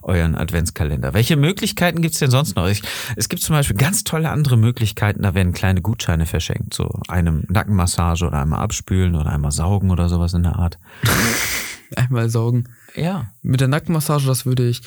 euren 0.02 0.34
Adventskalender? 0.34 1.14
Welche 1.14 1.36
Möglichkeiten 1.36 2.02
gibt's 2.02 2.18
denn 2.18 2.30
sonst 2.30 2.56
noch? 2.56 2.68
Ich, 2.68 2.82
es 3.16 3.28
gibt 3.28 3.42
zum 3.42 3.54
Beispiel 3.54 3.76
ganz 3.76 4.04
tolle 4.04 4.30
andere 4.30 4.56
Möglichkeiten, 4.56 5.22
da 5.22 5.34
werden 5.34 5.52
kleine 5.52 5.80
Gutscheine 5.80 6.26
verschenkt, 6.26 6.74
so 6.74 7.00
einem 7.08 7.44
Nackenmassage 7.48 8.26
oder 8.26 8.40
einmal 8.40 8.60
abspülen 8.60 9.14
oder 9.14 9.30
einmal 9.30 9.52
saugen 9.52 9.90
oder 9.90 10.08
sowas 10.08 10.34
in 10.34 10.42
der 10.42 10.56
Art. 10.56 10.78
Einmal 11.96 12.30
saugen. 12.30 12.70
Ja. 12.94 13.26
Mit 13.42 13.60
der 13.60 13.68
Nackenmassage, 13.68 14.24
das 14.24 14.46
würde 14.46 14.66
ich 14.66 14.80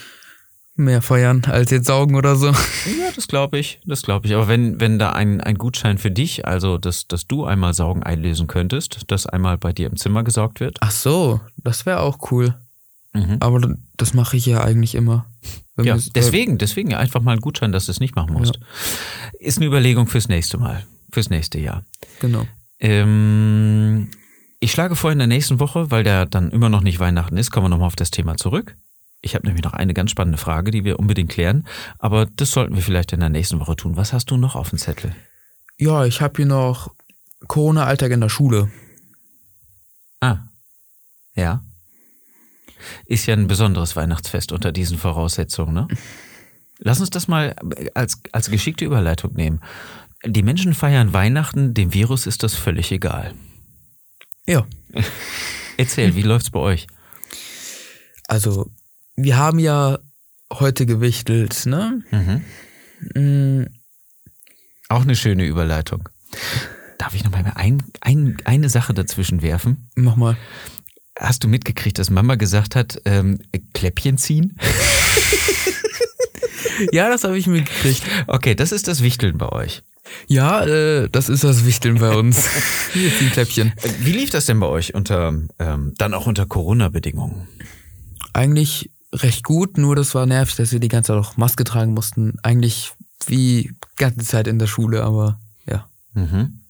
mehr 0.78 1.02
feiern 1.02 1.42
als 1.46 1.70
jetzt 1.70 1.86
saugen 1.86 2.14
oder 2.14 2.36
so. 2.36 2.48
Ja, 2.48 3.10
das 3.14 3.28
glaube 3.28 3.58
ich, 3.58 3.80
das 3.84 4.02
glaube 4.02 4.26
ich. 4.26 4.34
Aber 4.34 4.48
wenn, 4.48 4.80
wenn 4.80 4.98
da 4.98 5.12
ein, 5.12 5.40
ein 5.40 5.56
Gutschein 5.56 5.98
für 5.98 6.10
dich, 6.10 6.46
also 6.46 6.78
dass, 6.78 7.06
dass 7.06 7.26
du 7.26 7.44
einmal 7.44 7.74
Saugen 7.74 8.02
einlösen 8.02 8.46
könntest, 8.46 9.04
dass 9.08 9.26
einmal 9.26 9.58
bei 9.58 9.72
dir 9.72 9.86
im 9.86 9.96
Zimmer 9.96 10.24
gesaugt 10.24 10.60
wird. 10.60 10.78
Ach 10.80 10.90
so, 10.90 11.40
das 11.56 11.86
wäre 11.86 12.00
auch 12.00 12.30
cool. 12.30 12.54
Mhm. 13.12 13.36
Aber 13.40 13.76
das 13.96 14.14
mache 14.14 14.36
ich 14.36 14.46
ja 14.46 14.62
eigentlich 14.62 14.94
immer. 14.94 15.26
Ja, 15.82 15.98
deswegen, 16.14 16.58
deswegen 16.58 16.94
einfach 16.94 17.20
mal 17.20 17.32
einen 17.32 17.40
Gutschein, 17.40 17.72
dass 17.72 17.86
du 17.86 17.92
es 17.92 18.00
nicht 18.00 18.16
machen 18.16 18.32
musst. 18.32 18.56
Ja. 18.56 19.40
Ist 19.40 19.58
eine 19.58 19.66
Überlegung 19.66 20.06
fürs 20.06 20.28
nächste 20.28 20.58
Mal, 20.58 20.86
fürs 21.12 21.28
nächste 21.28 21.58
Jahr. 21.58 21.84
Genau. 22.20 22.46
Ähm, 22.78 24.08
ich 24.60 24.72
schlage 24.72 24.96
vor, 24.96 25.12
in 25.12 25.18
der 25.18 25.26
nächsten 25.26 25.60
Woche, 25.60 25.90
weil 25.90 26.02
der 26.02 26.26
dann 26.26 26.50
immer 26.50 26.68
noch 26.68 26.80
nicht 26.82 26.98
Weihnachten 26.98 27.36
ist, 27.36 27.50
kommen 27.50 27.66
wir 27.66 27.70
nochmal 27.70 27.88
auf 27.88 27.96
das 27.96 28.10
Thema 28.10 28.36
zurück. 28.36 28.76
Ich 29.20 29.34
habe 29.34 29.46
nämlich 29.46 29.64
noch 29.64 29.72
eine 29.72 29.94
ganz 29.94 30.10
spannende 30.10 30.38
Frage, 30.38 30.70
die 30.70 30.84
wir 30.84 30.98
unbedingt 30.98 31.30
klären, 31.30 31.66
aber 31.98 32.26
das 32.26 32.50
sollten 32.50 32.74
wir 32.74 32.82
vielleicht 32.82 33.12
in 33.12 33.20
der 33.20 33.28
nächsten 33.28 33.60
Woche 33.60 33.76
tun. 33.76 33.96
Was 33.96 34.12
hast 34.12 34.30
du 34.30 34.36
noch 34.36 34.54
auf 34.54 34.70
dem 34.70 34.78
Zettel? 34.78 35.14
Ja, 35.78 36.04
ich 36.04 36.20
habe 36.20 36.34
hier 36.36 36.46
noch 36.46 36.94
Corona-Alltag 37.48 38.12
in 38.12 38.20
der 38.20 38.28
Schule. 38.28 38.70
Ah, 40.20 40.38
ja. 41.34 41.62
Ist 43.06 43.26
ja 43.26 43.34
ein 43.34 43.48
besonderes 43.48 43.96
Weihnachtsfest 43.96 44.52
unter 44.52 44.72
diesen 44.72 44.98
Voraussetzungen, 44.98 45.74
ne? 45.74 45.88
Lass 46.78 47.00
uns 47.00 47.10
das 47.10 47.26
mal 47.26 47.56
als, 47.94 48.20
als 48.32 48.50
geschickte 48.50 48.84
Überleitung 48.84 49.32
nehmen. 49.32 49.60
Die 50.24 50.42
Menschen 50.42 50.74
feiern 50.74 51.12
Weihnachten, 51.12 51.72
dem 51.72 51.94
Virus 51.94 52.26
ist 52.26 52.42
das 52.42 52.54
völlig 52.54 52.92
egal. 52.92 53.34
Ja. 54.46 54.66
Erzähl, 55.76 56.14
wie 56.16 56.22
läuft's 56.22 56.50
bei 56.50 56.60
euch? 56.60 56.86
Also, 58.28 58.70
wir 59.16 59.36
haben 59.36 59.58
ja 59.58 59.98
heute 60.52 60.86
gewichtelt, 60.86 61.66
ne? 61.66 62.02
Mhm. 62.10 62.44
Mhm. 63.14 63.66
Auch 64.88 65.02
eine 65.02 65.16
schöne 65.16 65.44
Überleitung. 65.44 66.08
Darf 66.98 67.14
ich 67.14 67.24
noch 67.24 67.32
mal 67.32 67.44
ein, 67.56 67.82
ein, 68.00 68.36
eine 68.44 68.68
Sache 68.68 68.94
dazwischen 68.94 69.42
werfen? 69.42 69.90
Mach 69.94 70.16
mal. 70.16 70.36
Hast 71.18 71.44
du 71.44 71.48
mitgekriegt, 71.48 71.98
dass 71.98 72.10
Mama 72.10 72.34
gesagt 72.36 72.76
hat, 72.76 73.00
ähm, 73.04 73.40
Kläppchen 73.72 74.18
ziehen? 74.18 74.56
ja, 76.92 77.08
das 77.08 77.24
habe 77.24 77.38
ich 77.38 77.46
mitgekriegt. 77.46 78.02
Okay, 78.26 78.54
das 78.54 78.70
ist 78.70 78.86
das 78.86 79.02
Wichteln 79.02 79.38
bei 79.38 79.48
euch. 79.48 79.82
Ja, 80.28 80.64
äh, 80.64 81.08
das 81.10 81.28
ist 81.28 81.42
das 81.42 81.64
Wichteln 81.64 81.98
bei 81.98 82.14
uns. 82.14 82.48
Hier 82.92 83.10
ziehen 83.16 83.30
Kläppchen. 83.32 83.72
Wie 84.00 84.12
lief 84.12 84.30
das 84.30 84.46
denn 84.46 84.60
bei 84.60 84.66
euch 84.66 84.94
unter 84.94 85.34
ähm, 85.58 85.94
dann 85.96 86.14
auch 86.14 86.26
unter 86.26 86.46
Corona-Bedingungen? 86.46 87.48
Eigentlich 88.32 88.90
recht 89.22 89.44
gut, 89.44 89.78
nur 89.78 89.96
das 89.96 90.14
war 90.14 90.26
nervig, 90.26 90.56
dass 90.56 90.72
wir 90.72 90.80
die 90.80 90.88
ganze 90.88 91.12
Zeit 91.12 91.18
auch 91.18 91.36
Maske 91.36 91.64
tragen 91.64 91.94
mussten. 91.94 92.38
Eigentlich 92.42 92.92
wie 93.26 93.72
ganze 93.96 94.24
Zeit 94.24 94.46
in 94.46 94.58
der 94.58 94.66
Schule, 94.66 95.02
aber 95.02 95.40
ja. 95.66 95.88
Mhm. 96.14 96.60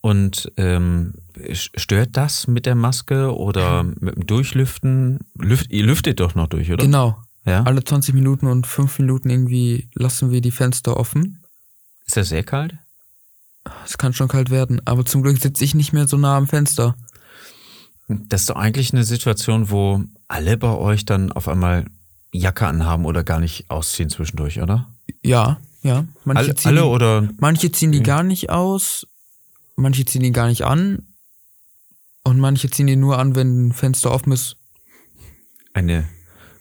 Und 0.00 0.50
ähm, 0.56 1.14
stört 1.52 2.16
das 2.16 2.46
mit 2.46 2.66
der 2.66 2.74
Maske 2.74 3.34
oder 3.36 3.84
mit 3.84 4.16
dem 4.16 4.26
Durchlüften? 4.26 5.18
Lüft, 5.38 5.70
ihr 5.70 5.84
lüftet 5.84 6.20
doch 6.20 6.34
noch 6.34 6.48
durch, 6.48 6.70
oder? 6.72 6.84
Genau. 6.84 7.22
Ja? 7.44 7.62
Alle 7.64 7.84
20 7.84 8.14
Minuten 8.14 8.46
und 8.46 8.66
5 8.66 8.98
Minuten 8.98 9.30
irgendwie 9.30 9.90
lassen 9.94 10.30
wir 10.30 10.40
die 10.40 10.50
Fenster 10.50 10.96
offen. 10.96 11.42
Ist 12.06 12.16
das 12.16 12.30
sehr 12.30 12.42
kalt? 12.42 12.76
Es 13.84 13.98
kann 13.98 14.12
schon 14.12 14.28
kalt 14.28 14.50
werden, 14.50 14.80
aber 14.86 15.04
zum 15.04 15.22
Glück 15.22 15.38
sitze 15.38 15.64
ich 15.64 15.74
nicht 15.74 15.92
mehr 15.92 16.08
so 16.08 16.16
nah 16.16 16.36
am 16.36 16.46
Fenster. 16.46 16.96
Das 18.28 18.42
ist 18.42 18.50
doch 18.50 18.56
eigentlich 18.56 18.92
eine 18.92 19.04
Situation, 19.04 19.70
wo 19.70 20.02
alle 20.26 20.56
bei 20.56 20.72
euch 20.72 21.04
dann 21.04 21.30
auf 21.30 21.46
einmal 21.46 21.86
Jacke 22.32 22.66
anhaben 22.66 23.04
oder 23.04 23.22
gar 23.22 23.38
nicht 23.38 23.70
ausziehen 23.70 24.10
zwischendurch, 24.10 24.60
oder? 24.60 24.88
Ja, 25.22 25.60
ja. 25.82 26.06
Manche 26.24 26.42
alle, 26.42 26.54
ziehen, 26.54 26.68
alle 26.68 26.86
oder? 26.86 27.28
Manche 27.38 27.70
ziehen 27.70 27.92
die 27.92 28.02
gar 28.02 28.22
nicht 28.22 28.50
aus, 28.50 29.06
manche 29.76 30.04
ziehen 30.04 30.22
die 30.22 30.32
gar 30.32 30.48
nicht 30.48 30.64
an 30.64 31.06
und 32.24 32.38
manche 32.38 32.68
ziehen 32.68 32.88
die 32.88 32.96
nur 32.96 33.18
an, 33.18 33.36
wenn 33.36 33.68
ein 33.68 33.72
Fenster 33.72 34.10
offen 34.10 34.32
ist. 34.32 34.56
Eine 35.72 36.08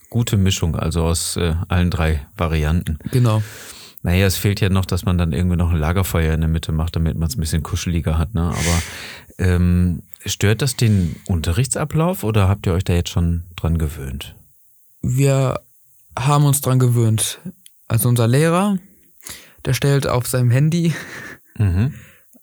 gute 0.09 0.37
Mischung, 0.37 0.75
also 0.75 1.03
aus 1.03 1.35
äh, 1.35 1.55
allen 1.67 1.89
drei 1.89 2.27
Varianten. 2.35 2.99
Genau. 3.11 3.41
Naja, 4.01 4.27
es 4.27 4.37
fehlt 4.37 4.61
ja 4.61 4.69
noch, 4.69 4.85
dass 4.85 5.03
man 5.03 5.17
dann 5.17 5.33
irgendwie 5.33 5.57
noch 5.57 5.71
ein 5.71 5.77
Lagerfeuer 5.77 6.33
in 6.33 6.41
der 6.41 6.49
Mitte 6.49 6.71
macht, 6.71 6.95
damit 6.95 7.17
man 7.17 7.27
es 7.27 7.35
ein 7.35 7.41
bisschen 7.41 7.63
kuscheliger 7.63 8.17
hat. 8.17 8.33
Ne? 8.33 8.41
Aber 8.43 8.81
ähm, 9.39 10.03
stört 10.25 10.61
das 10.61 10.75
den 10.75 11.15
Unterrichtsablauf 11.25 12.23
oder 12.23 12.47
habt 12.47 12.65
ihr 12.65 12.73
euch 12.73 12.83
da 12.83 12.93
jetzt 12.93 13.09
schon 13.09 13.43
dran 13.55 13.77
gewöhnt? 13.77 14.35
Wir 15.01 15.59
haben 16.17 16.45
uns 16.45 16.61
dran 16.61 16.79
gewöhnt. 16.79 17.39
Also 17.87 18.09
unser 18.09 18.27
Lehrer, 18.27 18.77
der 19.65 19.73
stellt 19.73 20.07
auf 20.07 20.27
seinem 20.27 20.51
Handy 20.51 20.93
mhm. 21.57 21.93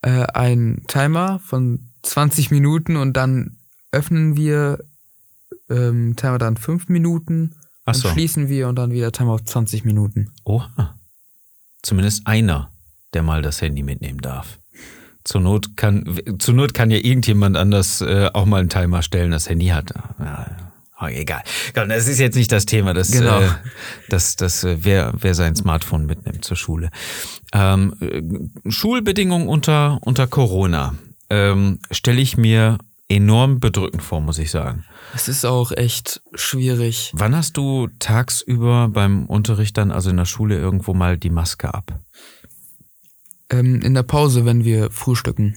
äh, 0.03 0.25
einen 0.35 0.87
Timer 0.87 1.39
von 1.41 1.91
20 2.03 2.51
Minuten 2.51 2.97
und 2.97 3.15
dann 3.15 3.59
öffnen 3.93 4.37
wir 4.37 4.79
ähm, 5.69 6.17
Timer 6.17 6.39
dann 6.39 6.57
5 6.57 6.89
Minuten, 6.89 7.55
Ach 7.85 7.95
so. 7.95 8.09
schließen 8.09 8.49
wir 8.49 8.69
und 8.69 8.77
dann 8.77 8.91
wieder 8.91 9.13
Timer 9.13 9.33
auf 9.33 9.45
20 9.45 9.85
Minuten. 9.85 10.33
Oha 10.45 10.97
zumindest 11.87 12.27
einer, 12.27 12.73
der 13.15 13.23
mal 13.23 13.43
das 13.43 13.63
Handy 13.63 13.83
mitnehmen 13.83 14.21
darf. 14.21 14.59
Zur 15.27 15.41
Not 15.41 15.77
kann, 15.77 16.21
zur 16.39 16.55
Not 16.55 16.73
kann 16.73 16.91
ja 16.93 16.99
irgendjemand 16.99 17.57
anders 17.57 18.01
äh, 18.01 18.31
auch 18.33 18.47
mal 18.47 18.61
einen 18.61 18.69
Timer 18.69 19.03
stellen, 19.03 19.33
das 19.33 19.49
Handy 19.49 19.67
hat. 19.67 19.93
Ja, 20.21 21.09
egal. 21.09 21.43
Das 21.75 22.07
ist 22.07 22.21
jetzt 22.21 22.37
nicht 22.37 22.53
das 22.53 22.65
Thema, 22.65 22.95
das, 22.95 23.11
genau. 23.11 23.41
äh, 23.41 23.49
das, 24.09 24.37
das, 24.37 24.63
äh, 24.63 24.79
wer, 24.81 25.13
wer 25.19 25.35
sein 25.35 25.57
Smartphone 25.57 26.07
mitnimmt 26.07 26.45
zur 26.45 26.57
Schule. 26.57 26.91
Ähm, 27.53 27.95
äh, 28.01 28.71
Schulbedingungen 28.71 29.49
unter, 29.49 29.99
unter 30.03 30.29
Corona 30.29 30.95
ähm, 31.29 31.81
stelle 31.91 32.21
ich 32.21 32.37
mir 32.37 32.79
enorm 33.09 33.59
bedrückend 33.59 34.05
vor, 34.05 34.21
muss 34.21 34.39
ich 34.39 34.53
sagen. 34.53 34.85
Es 35.13 35.27
ist 35.27 35.45
auch 35.45 35.73
echt 35.73 36.23
schwierig. 36.35 37.11
Wann 37.15 37.35
hast 37.35 37.57
du 37.57 37.89
tagsüber 37.99 38.89
beim 38.89 39.27
Unterricht 39.27 39.77
dann, 39.77 39.91
also 39.91 40.11
in 40.11 40.17
der 40.19 40.25
Schule, 40.25 40.57
irgendwo 40.57 40.95
mal 40.95 41.19
die 41.19 41.31
Maske 41.31 41.75
ab? 41.75 41.99
Ähm, 43.51 43.81
in 43.83 43.95
der 43.95 44.03
Pause, 44.03 44.45
wenn 44.45 44.65
wir 44.65 44.91
frühstücken. 44.91 45.57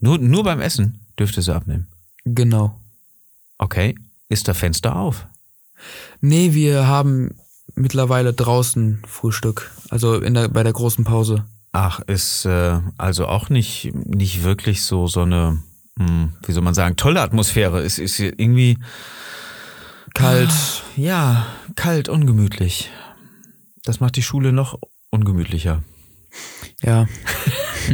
Nur, 0.00 0.18
nur 0.18 0.44
beim 0.44 0.60
Essen 0.60 1.06
dürfte 1.18 1.42
sie 1.42 1.54
abnehmen. 1.54 1.86
Genau. 2.24 2.80
Okay. 3.58 3.94
Ist 4.28 4.48
das 4.48 4.58
Fenster 4.58 4.96
auf? 4.96 5.26
Nee, 6.20 6.52
wir 6.52 6.88
haben 6.88 7.36
mittlerweile 7.74 8.32
draußen 8.32 9.02
Frühstück. 9.06 9.70
Also 9.88 10.20
in 10.20 10.34
der, 10.34 10.48
bei 10.48 10.62
der 10.62 10.72
großen 10.72 11.04
Pause. 11.04 11.44
Ach, 11.72 12.00
ist 12.00 12.44
äh, 12.44 12.80
also 12.98 13.26
auch 13.26 13.50
nicht, 13.50 13.92
nicht 13.94 14.42
wirklich 14.42 14.82
so, 14.82 15.06
so 15.06 15.22
eine 15.22 15.62
hm, 15.98 16.34
wie 16.44 16.52
soll 16.52 16.62
man 16.62 16.74
sagen, 16.74 16.96
tolle 16.96 17.20
Atmosphäre. 17.22 17.82
Es 17.82 17.98
ist 17.98 18.20
irgendwie 18.20 18.78
kalt. 20.14 20.50
Ja, 20.96 21.46
kalt, 21.74 22.08
ungemütlich. 22.08 22.90
Das 23.84 24.00
macht 24.00 24.16
die 24.16 24.22
Schule 24.22 24.52
noch 24.52 24.78
ungemütlicher. 25.10 25.82
Ja. 26.82 27.06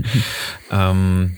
ähm, 0.70 1.36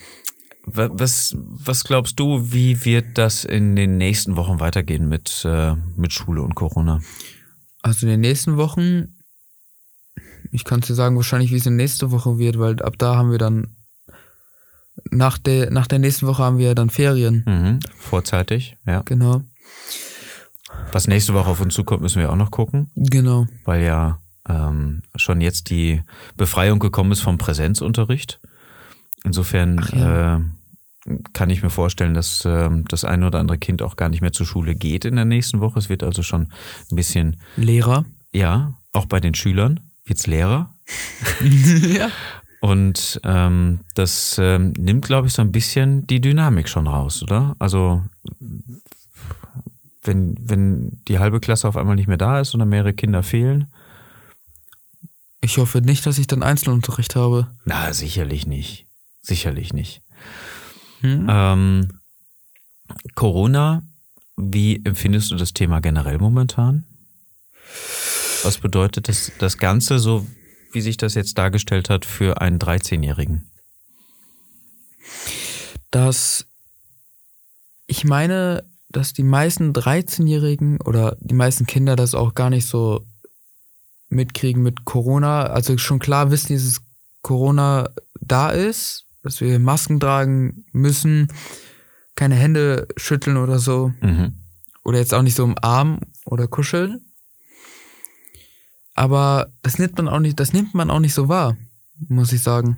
was, 0.66 1.36
was 1.36 1.84
glaubst 1.84 2.18
du, 2.18 2.52
wie 2.52 2.84
wird 2.84 3.18
das 3.18 3.44
in 3.44 3.76
den 3.76 3.98
nächsten 3.98 4.36
Wochen 4.36 4.60
weitergehen 4.60 5.08
mit, 5.08 5.44
äh, 5.44 5.74
mit 5.96 6.12
Schule 6.12 6.42
und 6.42 6.54
Corona? 6.54 7.00
Also 7.82 8.06
in 8.06 8.12
den 8.12 8.20
nächsten 8.20 8.56
Wochen, 8.56 9.16
ich 10.52 10.64
kann 10.64 10.80
dir 10.80 10.94
sagen, 10.94 11.16
wahrscheinlich, 11.16 11.50
wie 11.50 11.56
es 11.56 11.66
in 11.66 11.76
nächste 11.76 12.10
Woche 12.10 12.38
wird, 12.38 12.58
weil 12.58 12.80
ab 12.82 12.94
da 12.98 13.16
haben 13.16 13.30
wir 13.30 13.38
dann 13.38 13.76
nach 15.10 15.38
der, 15.38 15.70
nach 15.70 15.86
der 15.86 15.98
nächsten 15.98 16.26
Woche 16.26 16.42
haben 16.42 16.58
wir 16.58 16.74
dann 16.74 16.88
Ferien. 16.88 17.44
Mhm, 17.46 17.80
vorzeitig, 17.98 18.76
ja. 18.86 19.02
Genau. 19.02 19.42
Was 20.92 21.06
nächste 21.06 21.34
Woche 21.34 21.50
auf 21.50 21.60
uns 21.60 21.74
zukommt, 21.74 22.02
müssen 22.02 22.20
wir 22.20 22.32
auch 22.32 22.36
noch 22.36 22.50
gucken. 22.50 22.90
Genau. 22.94 23.46
Weil 23.64 23.82
ja 23.84 24.18
ähm, 24.48 25.02
schon 25.16 25.40
jetzt 25.40 25.70
die 25.70 26.02
Befreiung 26.36 26.78
gekommen 26.78 27.12
ist 27.12 27.20
vom 27.20 27.38
Präsenzunterricht. 27.38 28.40
Insofern 29.24 29.84
ja. 29.92 30.36
äh, 30.36 30.40
kann 31.32 31.50
ich 31.50 31.62
mir 31.62 31.70
vorstellen, 31.70 32.14
dass 32.14 32.44
äh, 32.44 32.70
das 32.88 33.04
eine 33.04 33.26
oder 33.26 33.40
andere 33.40 33.58
Kind 33.58 33.82
auch 33.82 33.96
gar 33.96 34.08
nicht 34.08 34.20
mehr 34.20 34.32
zur 34.32 34.46
Schule 34.46 34.74
geht 34.74 35.04
in 35.04 35.16
der 35.16 35.24
nächsten 35.24 35.60
Woche. 35.60 35.78
Es 35.78 35.88
wird 35.88 36.02
also 36.02 36.22
schon 36.22 36.48
ein 36.90 36.96
bisschen 36.96 37.36
Lehrer. 37.56 38.04
Ja, 38.32 38.74
auch 38.92 39.06
bei 39.06 39.20
den 39.20 39.34
Schülern 39.34 39.80
wird's 40.04 40.26
Lehrer. 40.26 40.74
ja. 41.42 42.10
Und 42.60 43.20
ähm, 43.24 43.80
das 43.94 44.38
ähm, 44.38 44.72
nimmt, 44.78 45.04
glaube 45.04 45.26
ich, 45.26 45.34
so 45.34 45.42
ein 45.42 45.52
bisschen 45.52 46.06
die 46.06 46.20
Dynamik 46.20 46.68
schon 46.68 46.86
raus, 46.86 47.22
oder? 47.22 47.56
Also 47.58 48.02
wenn, 50.02 50.36
wenn 50.40 51.00
die 51.08 51.18
halbe 51.18 51.40
Klasse 51.40 51.68
auf 51.68 51.76
einmal 51.76 51.96
nicht 51.96 52.08
mehr 52.08 52.16
da 52.16 52.40
ist 52.40 52.54
dann 52.54 52.68
mehrere 52.68 52.94
Kinder 52.94 53.22
fehlen. 53.22 53.68
Ich 55.44 55.58
hoffe 55.58 55.82
nicht, 55.82 56.06
dass 56.06 56.16
ich 56.16 56.26
dann 56.26 56.42
Einzelunterricht 56.42 57.16
habe. 57.16 57.48
Na, 57.66 57.92
sicherlich 57.92 58.46
nicht. 58.46 58.86
Sicherlich 59.20 59.74
nicht. 59.74 60.00
Hm? 61.00 61.26
Ähm, 61.28 62.00
Corona, 63.14 63.82
wie 64.38 64.82
empfindest 64.82 65.30
du 65.30 65.36
das 65.36 65.52
Thema 65.52 65.80
generell 65.80 66.16
momentan? 66.16 66.86
Was 68.42 68.56
bedeutet 68.56 69.08
das, 69.08 69.32
das 69.38 69.58
Ganze 69.58 69.98
so, 69.98 70.26
wie 70.72 70.80
sich 70.80 70.96
das 70.96 71.12
jetzt 71.12 71.36
dargestellt 71.36 71.90
hat, 71.90 72.06
für 72.06 72.40
einen 72.40 72.58
13-Jährigen? 72.58 73.50
Dass 75.90 76.46
ich 77.86 78.04
meine, 78.06 78.64
dass 78.88 79.12
die 79.12 79.24
meisten 79.24 79.74
13-Jährigen 79.74 80.80
oder 80.80 81.18
die 81.20 81.34
meisten 81.34 81.66
Kinder 81.66 81.96
das 81.96 82.14
auch 82.14 82.32
gar 82.32 82.48
nicht 82.48 82.66
so 82.66 83.04
mitkriegen 84.14 84.62
mit 84.62 84.84
Corona. 84.84 85.46
Also 85.46 85.76
schon 85.78 85.98
klar 85.98 86.30
wissen, 86.30 86.54
dass 86.54 86.80
Corona 87.22 87.88
da 88.20 88.50
ist, 88.50 89.06
dass 89.22 89.40
wir 89.40 89.58
Masken 89.58 89.98
tragen 90.00 90.64
müssen, 90.72 91.28
keine 92.14 92.36
Hände 92.36 92.86
schütteln 92.96 93.36
oder 93.36 93.58
so. 93.58 93.92
Mhm. 94.00 94.34
Oder 94.84 94.98
jetzt 94.98 95.12
auch 95.14 95.22
nicht 95.22 95.34
so 95.34 95.42
umarmen 95.44 96.00
oder 96.24 96.46
kuscheln. 96.46 97.00
Aber 98.94 99.48
das 99.62 99.78
nimmt 99.78 99.96
man 99.96 100.08
auch 100.08 100.20
nicht, 100.20 100.38
das 100.38 100.52
nimmt 100.52 100.74
man 100.74 100.90
auch 100.90 101.00
nicht 101.00 101.14
so 101.14 101.28
wahr, 101.28 101.56
muss 102.08 102.32
ich 102.32 102.42
sagen. 102.42 102.76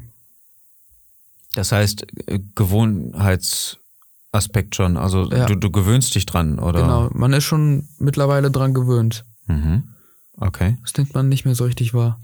Das 1.55 1.73
heißt, 1.73 2.07
äh, 2.26 2.38
Gewohnheitsaspekt 2.55 4.76
schon. 4.76 4.97
Also 4.97 5.31
ja. 5.31 5.47
du, 5.47 5.57
du 5.57 5.71
gewöhnst 5.71 6.14
dich 6.14 6.26
dran, 6.26 6.59
oder? 6.59 6.83
Genau, 6.83 7.11
man 7.12 7.33
ist 7.33 7.45
schon 7.45 7.88
mittlerweile 7.99 8.50
dran 8.50 8.73
gewöhnt. 8.73 9.25
Mhm. 9.47 9.96
Okay. 10.38 10.76
Das 10.83 10.95
nimmt 10.97 11.14
man 11.14 11.28
nicht 11.28 11.45
mehr 11.45 11.55
so 11.55 11.64
richtig 11.64 11.95
wahr. 11.95 12.21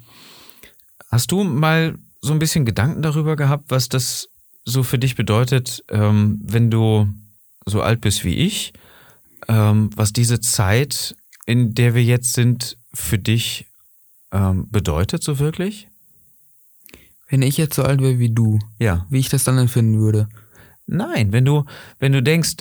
Hast 1.11 1.33
du 1.33 1.45
mal 1.45 1.99
so 2.21 2.33
ein 2.33 2.39
bisschen 2.39 2.65
Gedanken 2.65 3.03
darüber 3.03 3.37
gehabt, 3.37 3.71
was 3.71 3.89
das 3.89 4.29
so 4.65 4.83
für 4.83 4.99
dich 4.99 5.17
bedeutet, 5.17 5.85
ähm, 5.89 6.41
wenn 6.43 6.71
du 6.71 7.09
so 7.67 7.83
alt 7.83 8.01
bist 8.01 8.25
wie 8.25 8.35
ich, 8.35 8.73
ähm, 9.49 9.91
was 9.97 10.13
diese 10.13 10.41
Zeit, 10.41 11.17
in 11.47 11.75
der 11.75 11.95
wir 11.95 12.05
jetzt 12.05 12.33
sind, 12.35 12.77
für 12.95 13.19
dich 13.19 13.67
ähm, 14.31 14.69
bedeutet 14.71 15.23
so 15.23 15.39
wirklich? 15.39 15.89
Wenn 17.29 17.43
ich 17.43 17.57
jetzt 17.57 17.75
so 17.75 17.83
alt 17.83 18.01
wäre 18.01 18.19
wie 18.19 18.31
du, 18.31 18.59
ja. 18.79 19.07
wie 19.11 19.19
ich 19.19 19.31
das 19.31 19.45
dann 19.45 19.59
empfinden 19.59 19.99
würde. 19.99 20.29
Nein, 20.87 21.33
wenn 21.33 21.45
du, 21.45 21.65
wenn 21.99 22.13
du 22.13 22.23
denkst, 22.23 22.57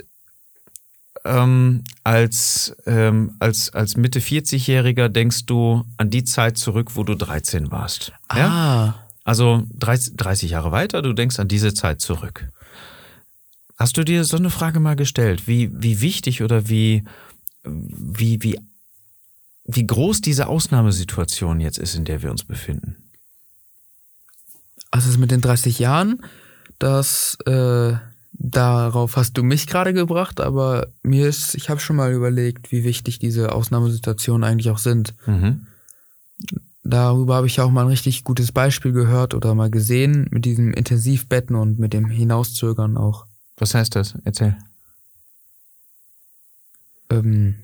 ähm, 1.25 1.83
als, 2.03 2.75
ähm, 2.85 3.35
als, 3.39 3.73
als 3.73 3.95
Mitte 3.97 4.19
40-Jähriger 4.19 5.09
denkst 5.09 5.45
du 5.45 5.83
an 5.97 6.09
die 6.09 6.23
Zeit 6.23 6.57
zurück, 6.57 6.95
wo 6.95 7.03
du 7.03 7.15
13 7.15 7.71
warst. 7.71 8.13
Ah. 8.27 8.37
Ja? 8.37 9.07
Also 9.23 9.63
30, 9.73 10.15
30 10.17 10.51
Jahre 10.51 10.71
weiter, 10.71 11.01
du 11.01 11.13
denkst 11.13 11.39
an 11.39 11.47
diese 11.47 11.73
Zeit 11.73 12.01
zurück. 12.01 12.49
Hast 13.77 13.97
du 13.97 14.03
dir 14.03 14.23
so 14.25 14.37
eine 14.37 14.49
Frage 14.49 14.79
mal 14.79 14.95
gestellt, 14.95 15.47
wie, 15.47 15.69
wie 15.73 16.01
wichtig 16.01 16.41
oder 16.41 16.69
wie, 16.69 17.03
wie, 17.63 18.41
wie 18.43 18.57
wie 19.65 19.85
groß 19.85 20.21
diese 20.21 20.47
Ausnahmesituation 20.47 21.59
jetzt 21.59 21.77
ist, 21.77 21.95
in 21.95 22.05
der 22.05 22.21
wir 22.21 22.31
uns 22.31 22.43
befinden. 22.43 22.97
Also 24.89 25.09
es 25.09 25.17
mit 25.17 25.31
den 25.31 25.41
30 25.41 25.79
Jahren, 25.79 26.21
das 26.79 27.37
äh, 27.45 27.93
darauf 28.43 29.17
hast 29.17 29.37
du 29.37 29.43
mich 29.43 29.67
gerade 29.67 29.93
gebracht, 29.93 30.41
aber 30.41 30.87
mir 31.03 31.27
ist, 31.27 31.53
ich 31.53 31.69
habe 31.69 31.79
schon 31.79 31.95
mal 31.95 32.11
überlegt, 32.11 32.71
wie 32.71 32.83
wichtig 32.83 33.19
diese 33.19 33.51
Ausnahmesituationen 33.51 34.43
eigentlich 34.43 34.71
auch 34.71 34.79
sind. 34.79 35.13
Mhm. 35.27 35.67
Darüber 36.83 37.35
habe 37.35 37.45
ich 37.45 37.61
auch 37.61 37.69
mal 37.69 37.81
ein 37.81 37.87
richtig 37.87 38.23
gutes 38.23 38.51
Beispiel 38.51 38.91
gehört 38.91 39.35
oder 39.35 39.53
mal 39.53 39.69
gesehen 39.69 40.27
mit 40.31 40.45
diesem 40.45 40.73
Intensivbetten 40.73 41.55
und 41.55 41.77
mit 41.77 41.93
dem 41.93 42.07
Hinauszögern 42.07 42.97
auch. 42.97 43.27
Was 43.57 43.75
heißt 43.75 43.95
das? 43.95 44.15
Erzähl. 44.23 44.57
Ähm, 47.11 47.55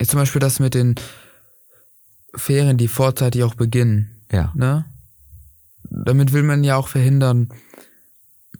jetzt 0.00 0.10
zum 0.10 0.18
Beispiel 0.18 0.40
das 0.40 0.58
mit 0.58 0.74
den 0.74 0.96
Ferien, 2.34 2.76
die 2.76 2.88
vorzeitig 2.88 3.44
auch 3.44 3.54
beginnen. 3.54 4.10
Ja. 4.32 4.52
Ne? 4.56 4.84
Damit 5.84 6.32
will 6.32 6.42
man 6.42 6.64
ja 6.64 6.76
auch 6.76 6.88
verhindern, 6.88 7.50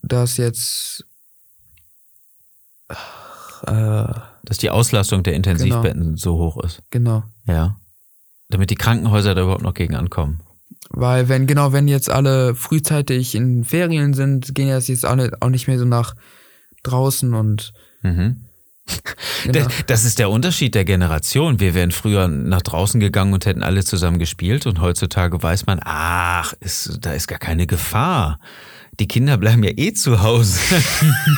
dass 0.02 0.36
jetzt 0.36 1.04
äh, 3.66 4.04
dass 4.44 4.58
die 4.58 4.70
Auslastung 4.70 5.22
der 5.22 5.34
Intensivbetten 5.34 6.02
genau. 6.02 6.16
so 6.16 6.38
hoch 6.38 6.62
ist. 6.62 6.82
Genau. 6.90 7.24
Ja. 7.46 7.76
Damit 8.48 8.70
die 8.70 8.76
Krankenhäuser 8.76 9.34
da 9.34 9.42
überhaupt 9.42 9.62
noch 9.62 9.74
gegen 9.74 9.94
ankommen. 9.94 10.40
Weil 10.90 11.28
wenn, 11.28 11.46
genau, 11.46 11.72
wenn 11.72 11.86
jetzt 11.86 12.08
alle 12.08 12.54
frühzeitig 12.54 13.34
in 13.34 13.64
Ferien 13.64 14.14
sind, 14.14 14.54
gehen 14.54 14.68
jetzt 14.68 15.04
alle 15.04 15.32
auch 15.40 15.50
nicht 15.50 15.68
mehr 15.68 15.78
so 15.78 15.84
nach 15.84 16.14
draußen 16.82 17.34
und 17.34 17.72
mhm. 18.02 18.44
Genau. 19.44 19.66
Das 19.86 20.04
ist 20.04 20.18
der 20.18 20.30
Unterschied 20.30 20.74
der 20.74 20.86
Generation. 20.86 21.60
Wir 21.60 21.74
wären 21.74 21.90
früher 21.90 22.26
nach 22.26 22.62
draußen 22.62 23.00
gegangen 23.00 23.34
und 23.34 23.44
hätten 23.44 23.62
alle 23.62 23.84
zusammen 23.84 24.18
gespielt 24.18 24.66
und 24.66 24.80
heutzutage 24.80 25.42
weiß 25.42 25.66
man, 25.66 25.80
ach, 25.84 26.54
ist, 26.60 26.98
da 27.02 27.12
ist 27.12 27.28
gar 27.28 27.38
keine 27.38 27.66
Gefahr 27.66 28.38
die 29.00 29.06
Kinder 29.06 29.36
bleiben 29.36 29.62
ja 29.62 29.70
eh 29.76 29.92
zu 29.92 30.22
Hause. 30.22 30.58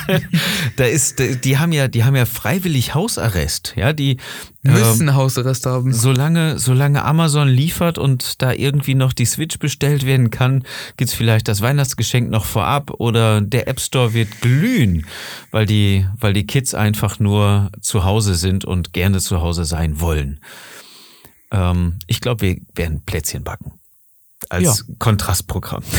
da 0.76 0.84
ist, 0.84 1.22
die 1.44 1.58
haben 1.58 1.72
ja, 1.72 1.88
die 1.88 2.04
haben 2.04 2.16
ja 2.16 2.24
freiwillig 2.24 2.94
Hausarrest, 2.94 3.74
ja, 3.76 3.92
die 3.92 4.16
müssen 4.62 5.08
ähm, 5.08 5.14
Hausarrest 5.14 5.66
haben. 5.66 5.92
Solange, 5.92 6.58
solange 6.58 7.04
Amazon 7.04 7.48
liefert 7.48 7.98
und 7.98 8.40
da 8.40 8.52
irgendwie 8.52 8.94
noch 8.94 9.12
die 9.12 9.26
Switch 9.26 9.58
bestellt 9.58 10.06
werden 10.06 10.30
kann, 10.30 10.64
gibt's 10.96 11.14
vielleicht 11.14 11.48
das 11.48 11.60
Weihnachtsgeschenk 11.60 12.30
noch 12.30 12.46
vorab 12.46 12.92
oder 12.98 13.40
der 13.40 13.68
App 13.68 13.80
Store 13.80 14.14
wird 14.14 14.40
glühen, 14.40 15.06
weil 15.50 15.66
die, 15.66 16.06
weil 16.18 16.32
die 16.32 16.46
Kids 16.46 16.74
einfach 16.74 17.18
nur 17.18 17.70
zu 17.80 18.04
Hause 18.04 18.34
sind 18.34 18.64
und 18.64 18.92
gerne 18.92 19.20
zu 19.20 19.42
Hause 19.42 19.64
sein 19.64 20.00
wollen. 20.00 20.40
Ähm, 21.50 21.98
ich 22.06 22.20
glaube, 22.20 22.40
wir 22.42 22.56
werden 22.74 23.02
Plätzchen 23.04 23.44
backen 23.44 23.72
als 24.48 24.84
ja. 24.88 24.94
Kontrastprogramm. 24.98 25.82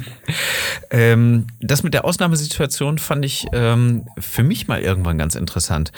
ähm, 0.90 1.46
das 1.60 1.82
mit 1.82 1.94
der 1.94 2.04
Ausnahmesituation 2.04 2.98
fand 2.98 3.24
ich 3.24 3.46
ähm, 3.52 4.06
für 4.18 4.42
mich 4.42 4.68
mal 4.68 4.80
irgendwann 4.80 5.18
ganz 5.18 5.34
interessant. 5.34 5.92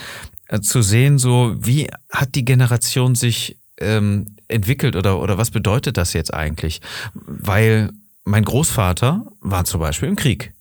Äh, 0.49 0.61
zu 0.61 0.83
sehen, 0.83 1.19
so 1.19 1.55
wie 1.59 1.89
hat 2.11 2.35
die 2.35 2.45
Generation 2.45 3.15
sich 3.15 3.57
ähm, 3.79 4.37
entwickelt 4.49 4.97
oder, 4.97 5.21
oder 5.21 5.39
was 5.39 5.51
bedeutet 5.51 5.97
das 5.97 6.13
jetzt 6.13 6.33
eigentlich? 6.33 6.81
Weil 7.15 7.91
mein 8.25 8.45
Großvater 8.45 9.27
war 9.41 9.65
zum 9.65 9.81
Beispiel 9.81 10.09
im 10.09 10.17
Krieg. 10.17 10.55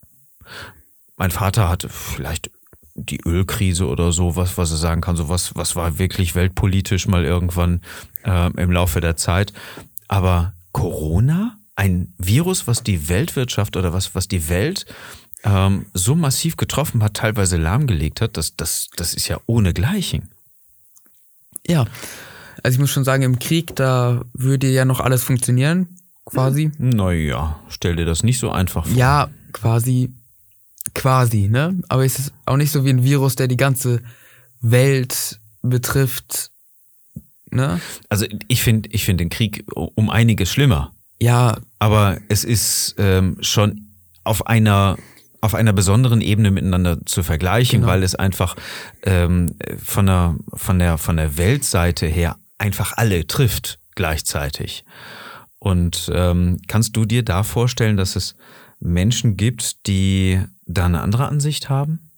Mein 1.16 1.32
Vater 1.32 1.70
hatte 1.70 1.90
vielleicht 1.90 2.50
die 2.96 3.22
Ölkrise 3.26 3.88
oder 3.88 4.12
so, 4.12 4.36
was, 4.36 4.58
was 4.58 4.72
er 4.72 4.78
sagen 4.78 5.02
kann, 5.02 5.16
so 5.16 5.30
was, 5.30 5.56
was 5.56 5.76
war 5.76 5.98
wirklich 5.98 6.36
weltpolitisch 6.36 7.08
mal 7.08 7.26
irgendwann 7.26 7.82
äh, 8.24 8.52
im 8.62 8.72
Laufe 8.72 9.02
der 9.02 9.18
Zeit. 9.18 9.54
Aber 10.08 10.54
Corona 10.72 11.58
ein 11.76 12.14
Virus, 12.18 12.68
was 12.68 12.84
die 12.84 13.10
Weltwirtschaft 13.10 13.78
oder 13.78 13.94
was, 13.94 14.16
was 14.16 14.28
die 14.28 14.50
Welt 14.50 14.86
ähm, 15.44 15.88
so 15.94 16.16
massiv 16.16 16.56
getroffen 16.58 17.04
hat, 17.04 17.16
teilweise 17.16 17.58
lahmgelegt 17.58 18.22
hat, 18.22 18.38
das, 18.38 18.56
das, 18.56 18.90
das 18.96 19.14
ist 19.14 19.28
ja 19.28 19.40
ohnegleichen. 19.46 20.30
Ja, 21.66 21.86
also 22.62 22.76
ich 22.76 22.80
muss 22.80 22.92
schon 22.92 23.04
sagen, 23.04 23.24
im 23.24 23.40
Krieg, 23.40 23.76
da 23.76 24.24
würde 24.34 24.70
ja 24.70 24.86
noch 24.86 25.00
alles 25.00 25.24
funktionieren, 25.24 26.00
quasi. 26.26 26.72
Naja, 26.78 27.60
stell 27.68 27.96
dir 27.96 28.06
das 28.06 28.24
nicht 28.24 28.40
so 28.40 28.52
einfach 28.52 28.86
vor. 28.86 28.96
Ja, 28.96 29.30
quasi, 29.52 30.14
quasi, 30.94 31.48
ne? 31.48 31.80
Aber 31.90 32.06
es 32.06 32.20
ist 32.20 32.34
auch 32.46 32.58
nicht 32.58 32.72
so 32.72 32.86
wie 32.86 32.90
ein 32.90 33.04
Virus, 33.04 33.36
der 33.36 33.48
die 33.48 33.58
ganze 33.58 34.02
Welt 34.62 35.40
betrifft, 35.62 36.52
ne? 37.50 37.80
Also 38.10 38.26
ich 38.48 38.62
finde 38.62 38.90
ich 38.92 39.06
finde 39.06 39.24
den 39.24 39.30
Krieg 39.30 39.66
um 39.74 40.10
einiges 40.10 40.52
schlimmer. 40.52 40.93
Ja. 41.24 41.58
Aber 41.80 42.20
es 42.28 42.44
ist 42.44 42.96
ähm, 42.98 43.38
schon 43.40 43.94
auf 44.26 44.46
einer 44.48 44.98
auf 45.40 45.56
einer 45.56 45.74
besonderen 45.74 46.20
Ebene 46.22 46.52
miteinander 46.52 47.06
zu 47.06 47.24
vergleichen, 47.24 47.82
genau. 47.82 47.92
weil 47.92 48.04
es 48.04 48.16
einfach 48.16 48.56
ähm, 49.04 49.56
von 49.82 50.06
der 50.06 50.36
von 50.54 50.80
der 50.80 50.98
von 50.98 51.16
der 51.16 51.38
Weltseite 51.38 52.08
her 52.08 52.36
einfach 52.58 52.98
alle 52.98 53.26
trifft 53.26 53.80
gleichzeitig. 53.96 54.84
Und 55.60 56.12
ähm, 56.14 56.60
kannst 56.68 56.98
du 56.98 57.06
dir 57.06 57.24
da 57.24 57.44
vorstellen, 57.44 57.96
dass 57.96 58.18
es 58.18 58.36
Menschen 58.82 59.38
gibt, 59.38 59.88
die 59.88 60.42
da 60.66 60.86
eine 60.88 61.00
andere 61.00 61.30
Ansicht 61.30 61.70
haben? 61.70 62.12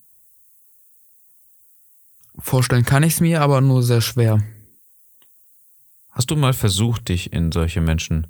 Vorstellen 2.39 2.85
kann 2.85 3.03
ich 3.03 3.13
es 3.13 3.19
mir, 3.21 3.41
aber 3.41 3.61
nur 3.61 3.83
sehr 3.83 4.01
schwer. 4.01 4.41
Hast 6.09 6.31
du 6.31 6.35
mal 6.35 6.53
versucht, 6.53 7.09
dich 7.09 7.31
in 7.33 7.51
solche 7.51 7.81
Menschen 7.81 8.25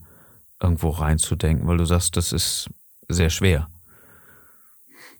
irgendwo 0.61 0.89
reinzudenken, 0.89 1.67
weil 1.67 1.77
du 1.77 1.85
sagst, 1.85 2.17
das 2.17 2.31
ist 2.31 2.69
sehr 3.09 3.29
schwer. 3.29 3.67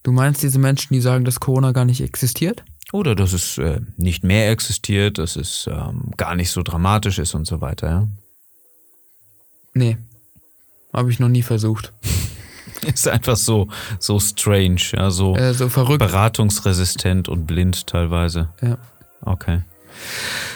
Du 0.04 0.12
meinst 0.12 0.44
diese 0.44 0.60
Menschen, 0.60 0.94
die 0.94 1.02
sagen, 1.02 1.26
dass 1.26 1.40
Corona 1.40 1.72
gar 1.72 1.86
nicht 1.86 2.02
existiert? 2.02 2.64
Oder 2.92 3.16
dass 3.16 3.34
es 3.34 3.58
äh, 3.58 3.82
nicht 3.98 4.24
mehr 4.24 4.52
existiert, 4.52 5.18
dass 5.18 5.36
es 5.36 5.68
ähm, 5.72 6.12
gar 6.18 6.36
nicht 6.36 6.52
so 6.52 6.62
dramatisch 6.62 7.18
ist 7.20 7.34
und 7.34 7.46
so 7.46 7.60
weiter, 7.60 7.90
ja? 7.90 8.08
Nee. 9.74 9.98
Habe 10.94 11.12
ich 11.12 11.20
noch 11.20 11.28
nie 11.28 11.42
versucht. 11.42 11.92
ist 12.86 13.08
einfach 13.08 13.36
so, 13.36 13.68
so 14.00 14.20
strange, 14.20 14.82
ja, 14.94 15.10
so, 15.12 15.36
äh, 15.36 15.54
so 15.54 15.70
verrückt. 15.70 16.00
beratungsresistent 16.00 17.28
und 17.28 17.46
blind 17.46 17.88
teilweise. 17.88 18.50
Ja. 18.62 18.78
Okay. 19.22 19.62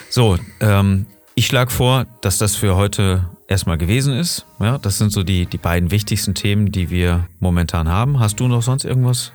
So, 0.09 0.37
ähm, 0.59 1.07
ich 1.39 1.47
schlage 1.47 1.71
vor, 1.71 2.05
dass 2.19 2.37
das 2.37 2.57
für 2.57 2.75
heute 2.75 3.25
erstmal 3.47 3.77
gewesen 3.77 4.13
ist. 4.13 4.45
Ja, 4.59 4.77
das 4.77 4.97
sind 4.97 5.13
so 5.13 5.23
die, 5.23 5.45
die 5.45 5.57
beiden 5.57 5.89
wichtigsten 5.89 6.35
Themen, 6.35 6.69
die 6.69 6.89
wir 6.89 7.29
momentan 7.39 7.87
haben. 7.87 8.19
Hast 8.19 8.41
du 8.41 8.49
noch 8.49 8.61
sonst 8.61 8.83
irgendwas? 8.83 9.31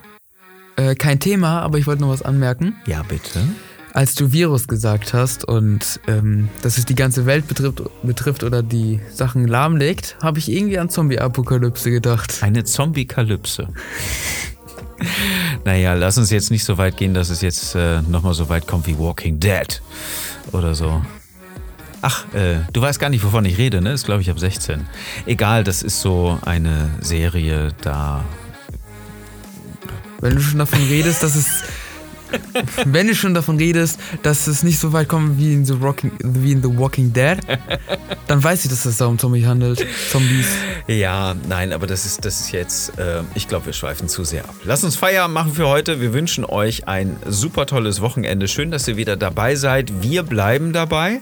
Äh, 0.75 0.93
kein 0.93 1.19
Thema, 1.19 1.61
aber 1.61 1.79
ich 1.79 1.87
wollte 1.87 2.03
noch 2.03 2.09
was 2.09 2.21
anmerken. 2.21 2.75
Ja, 2.85 3.01
bitte. 3.01 3.41
Als 3.93 4.13
du 4.13 4.31
Virus 4.31 4.67
gesagt 4.67 5.15
hast 5.15 5.45
und 5.45 5.99
ähm, 6.05 6.49
dass 6.61 6.77
es 6.77 6.85
die 6.85 6.93
ganze 6.93 7.25
Welt 7.25 7.47
betrifft, 7.47 7.81
betrifft 8.03 8.43
oder 8.43 8.61
die 8.61 8.99
Sachen 9.11 9.47
lahmlegt, 9.47 10.15
habe 10.21 10.37
ich 10.37 10.51
irgendwie 10.51 10.77
an 10.77 10.91
Zombie-Apokalypse 10.91 11.89
gedacht. 11.89 12.43
Eine 12.43 12.65
Zombie-Kalypse. 12.65 13.69
naja, 15.65 15.95
lass 15.95 16.19
uns 16.19 16.29
jetzt 16.29 16.51
nicht 16.51 16.65
so 16.65 16.77
weit 16.77 16.97
gehen, 16.97 17.15
dass 17.15 17.31
es 17.31 17.41
jetzt 17.41 17.73
äh, 17.73 18.03
nochmal 18.03 18.35
so 18.35 18.47
weit 18.47 18.67
kommt 18.67 18.85
wie 18.85 18.99
Walking 18.99 19.39
Dead 19.39 19.81
oder 20.51 20.75
so. 20.75 21.01
Ach, 22.07 22.23
äh, 22.35 22.57
du 22.71 22.81
weißt 22.83 22.99
gar 22.99 23.09
nicht, 23.09 23.23
wovon 23.23 23.45
ich 23.45 23.57
rede, 23.57 23.81
ne? 23.81 23.93
Ist, 23.93 24.05
glaube 24.05 24.21
ich, 24.21 24.29
ab 24.29 24.39
16. 24.39 24.85
Egal, 25.25 25.63
das 25.63 25.81
ist 25.81 26.01
so 26.01 26.37
eine 26.45 26.91
Serie, 27.01 27.69
da. 27.81 28.23
Wenn 30.21 30.35
du 30.35 30.39
schon 30.39 30.59
davon 30.59 30.83
redest, 30.87 31.23
dass 31.23 31.35
es 31.35 31.63
wenn 32.85 33.07
du 33.07 33.15
schon 33.15 33.33
davon 33.33 33.57
redest, 33.57 33.99
dass 34.21 34.45
es 34.45 34.61
nicht 34.61 34.77
so 34.77 34.93
weit 34.93 35.07
kommt 35.07 35.39
wie 35.39 35.53
in 35.53 35.65
The, 35.65 35.73
Rocking, 35.73 36.11
wie 36.23 36.51
in 36.51 36.61
The 36.61 36.77
Walking 36.77 37.11
Dead, 37.11 37.37
dann 38.27 38.43
weiß 38.43 38.65
ich, 38.65 38.69
dass 38.69 38.85
es 38.85 38.97
da 38.97 39.07
um 39.07 39.17
Zombies 39.17 39.47
handelt. 39.47 39.83
Zombies. 40.11 40.47
Ja, 40.85 41.35
nein, 41.49 41.73
aber 41.73 41.87
das 41.87 42.05
ist, 42.05 42.23
das 42.23 42.39
ist 42.39 42.51
jetzt, 42.51 42.99
äh, 42.99 43.23
ich 43.33 43.47
glaube, 43.47 43.67
wir 43.67 43.73
schweifen 43.73 44.07
zu 44.07 44.23
sehr 44.23 44.43
ab. 44.43 44.55
Lass 44.63 44.83
uns 44.83 44.95
Feierabend 44.95 45.33
machen 45.33 45.53
für 45.53 45.67
heute. 45.67 46.01
Wir 46.01 46.13
wünschen 46.13 46.45
euch 46.45 46.87
ein 46.87 47.15
super 47.25 47.65
tolles 47.65 47.99
Wochenende. 48.01 48.47
Schön, 48.47 48.69
dass 48.69 48.87
ihr 48.87 48.95
wieder 48.95 49.17
dabei 49.17 49.55
seid. 49.55 50.03
Wir 50.03 50.21
bleiben 50.21 50.71
dabei. 50.71 51.21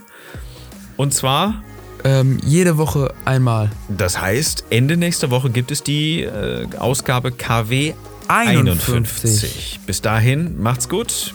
Und 0.98 1.14
zwar 1.14 1.64
ähm, 2.04 2.40
jede 2.44 2.78
Woche 2.78 3.14
einmal. 3.26 3.72
Das 3.90 4.20
heißt, 4.20 4.66
Ende 4.70 4.98
nächster 4.98 5.32
Woche 5.32 5.50
gibt 5.50 5.72
es 5.72 5.84
die 5.84 6.22
äh, 6.22 6.68
Ausgabe 6.78 7.32
KW 7.32 7.94
51. 8.28 8.94
51. 8.94 9.80
Bis 9.86 10.02
dahin, 10.02 10.62
macht's 10.62 10.90
gut. 10.90 11.34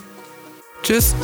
Tschüss. 0.83 1.15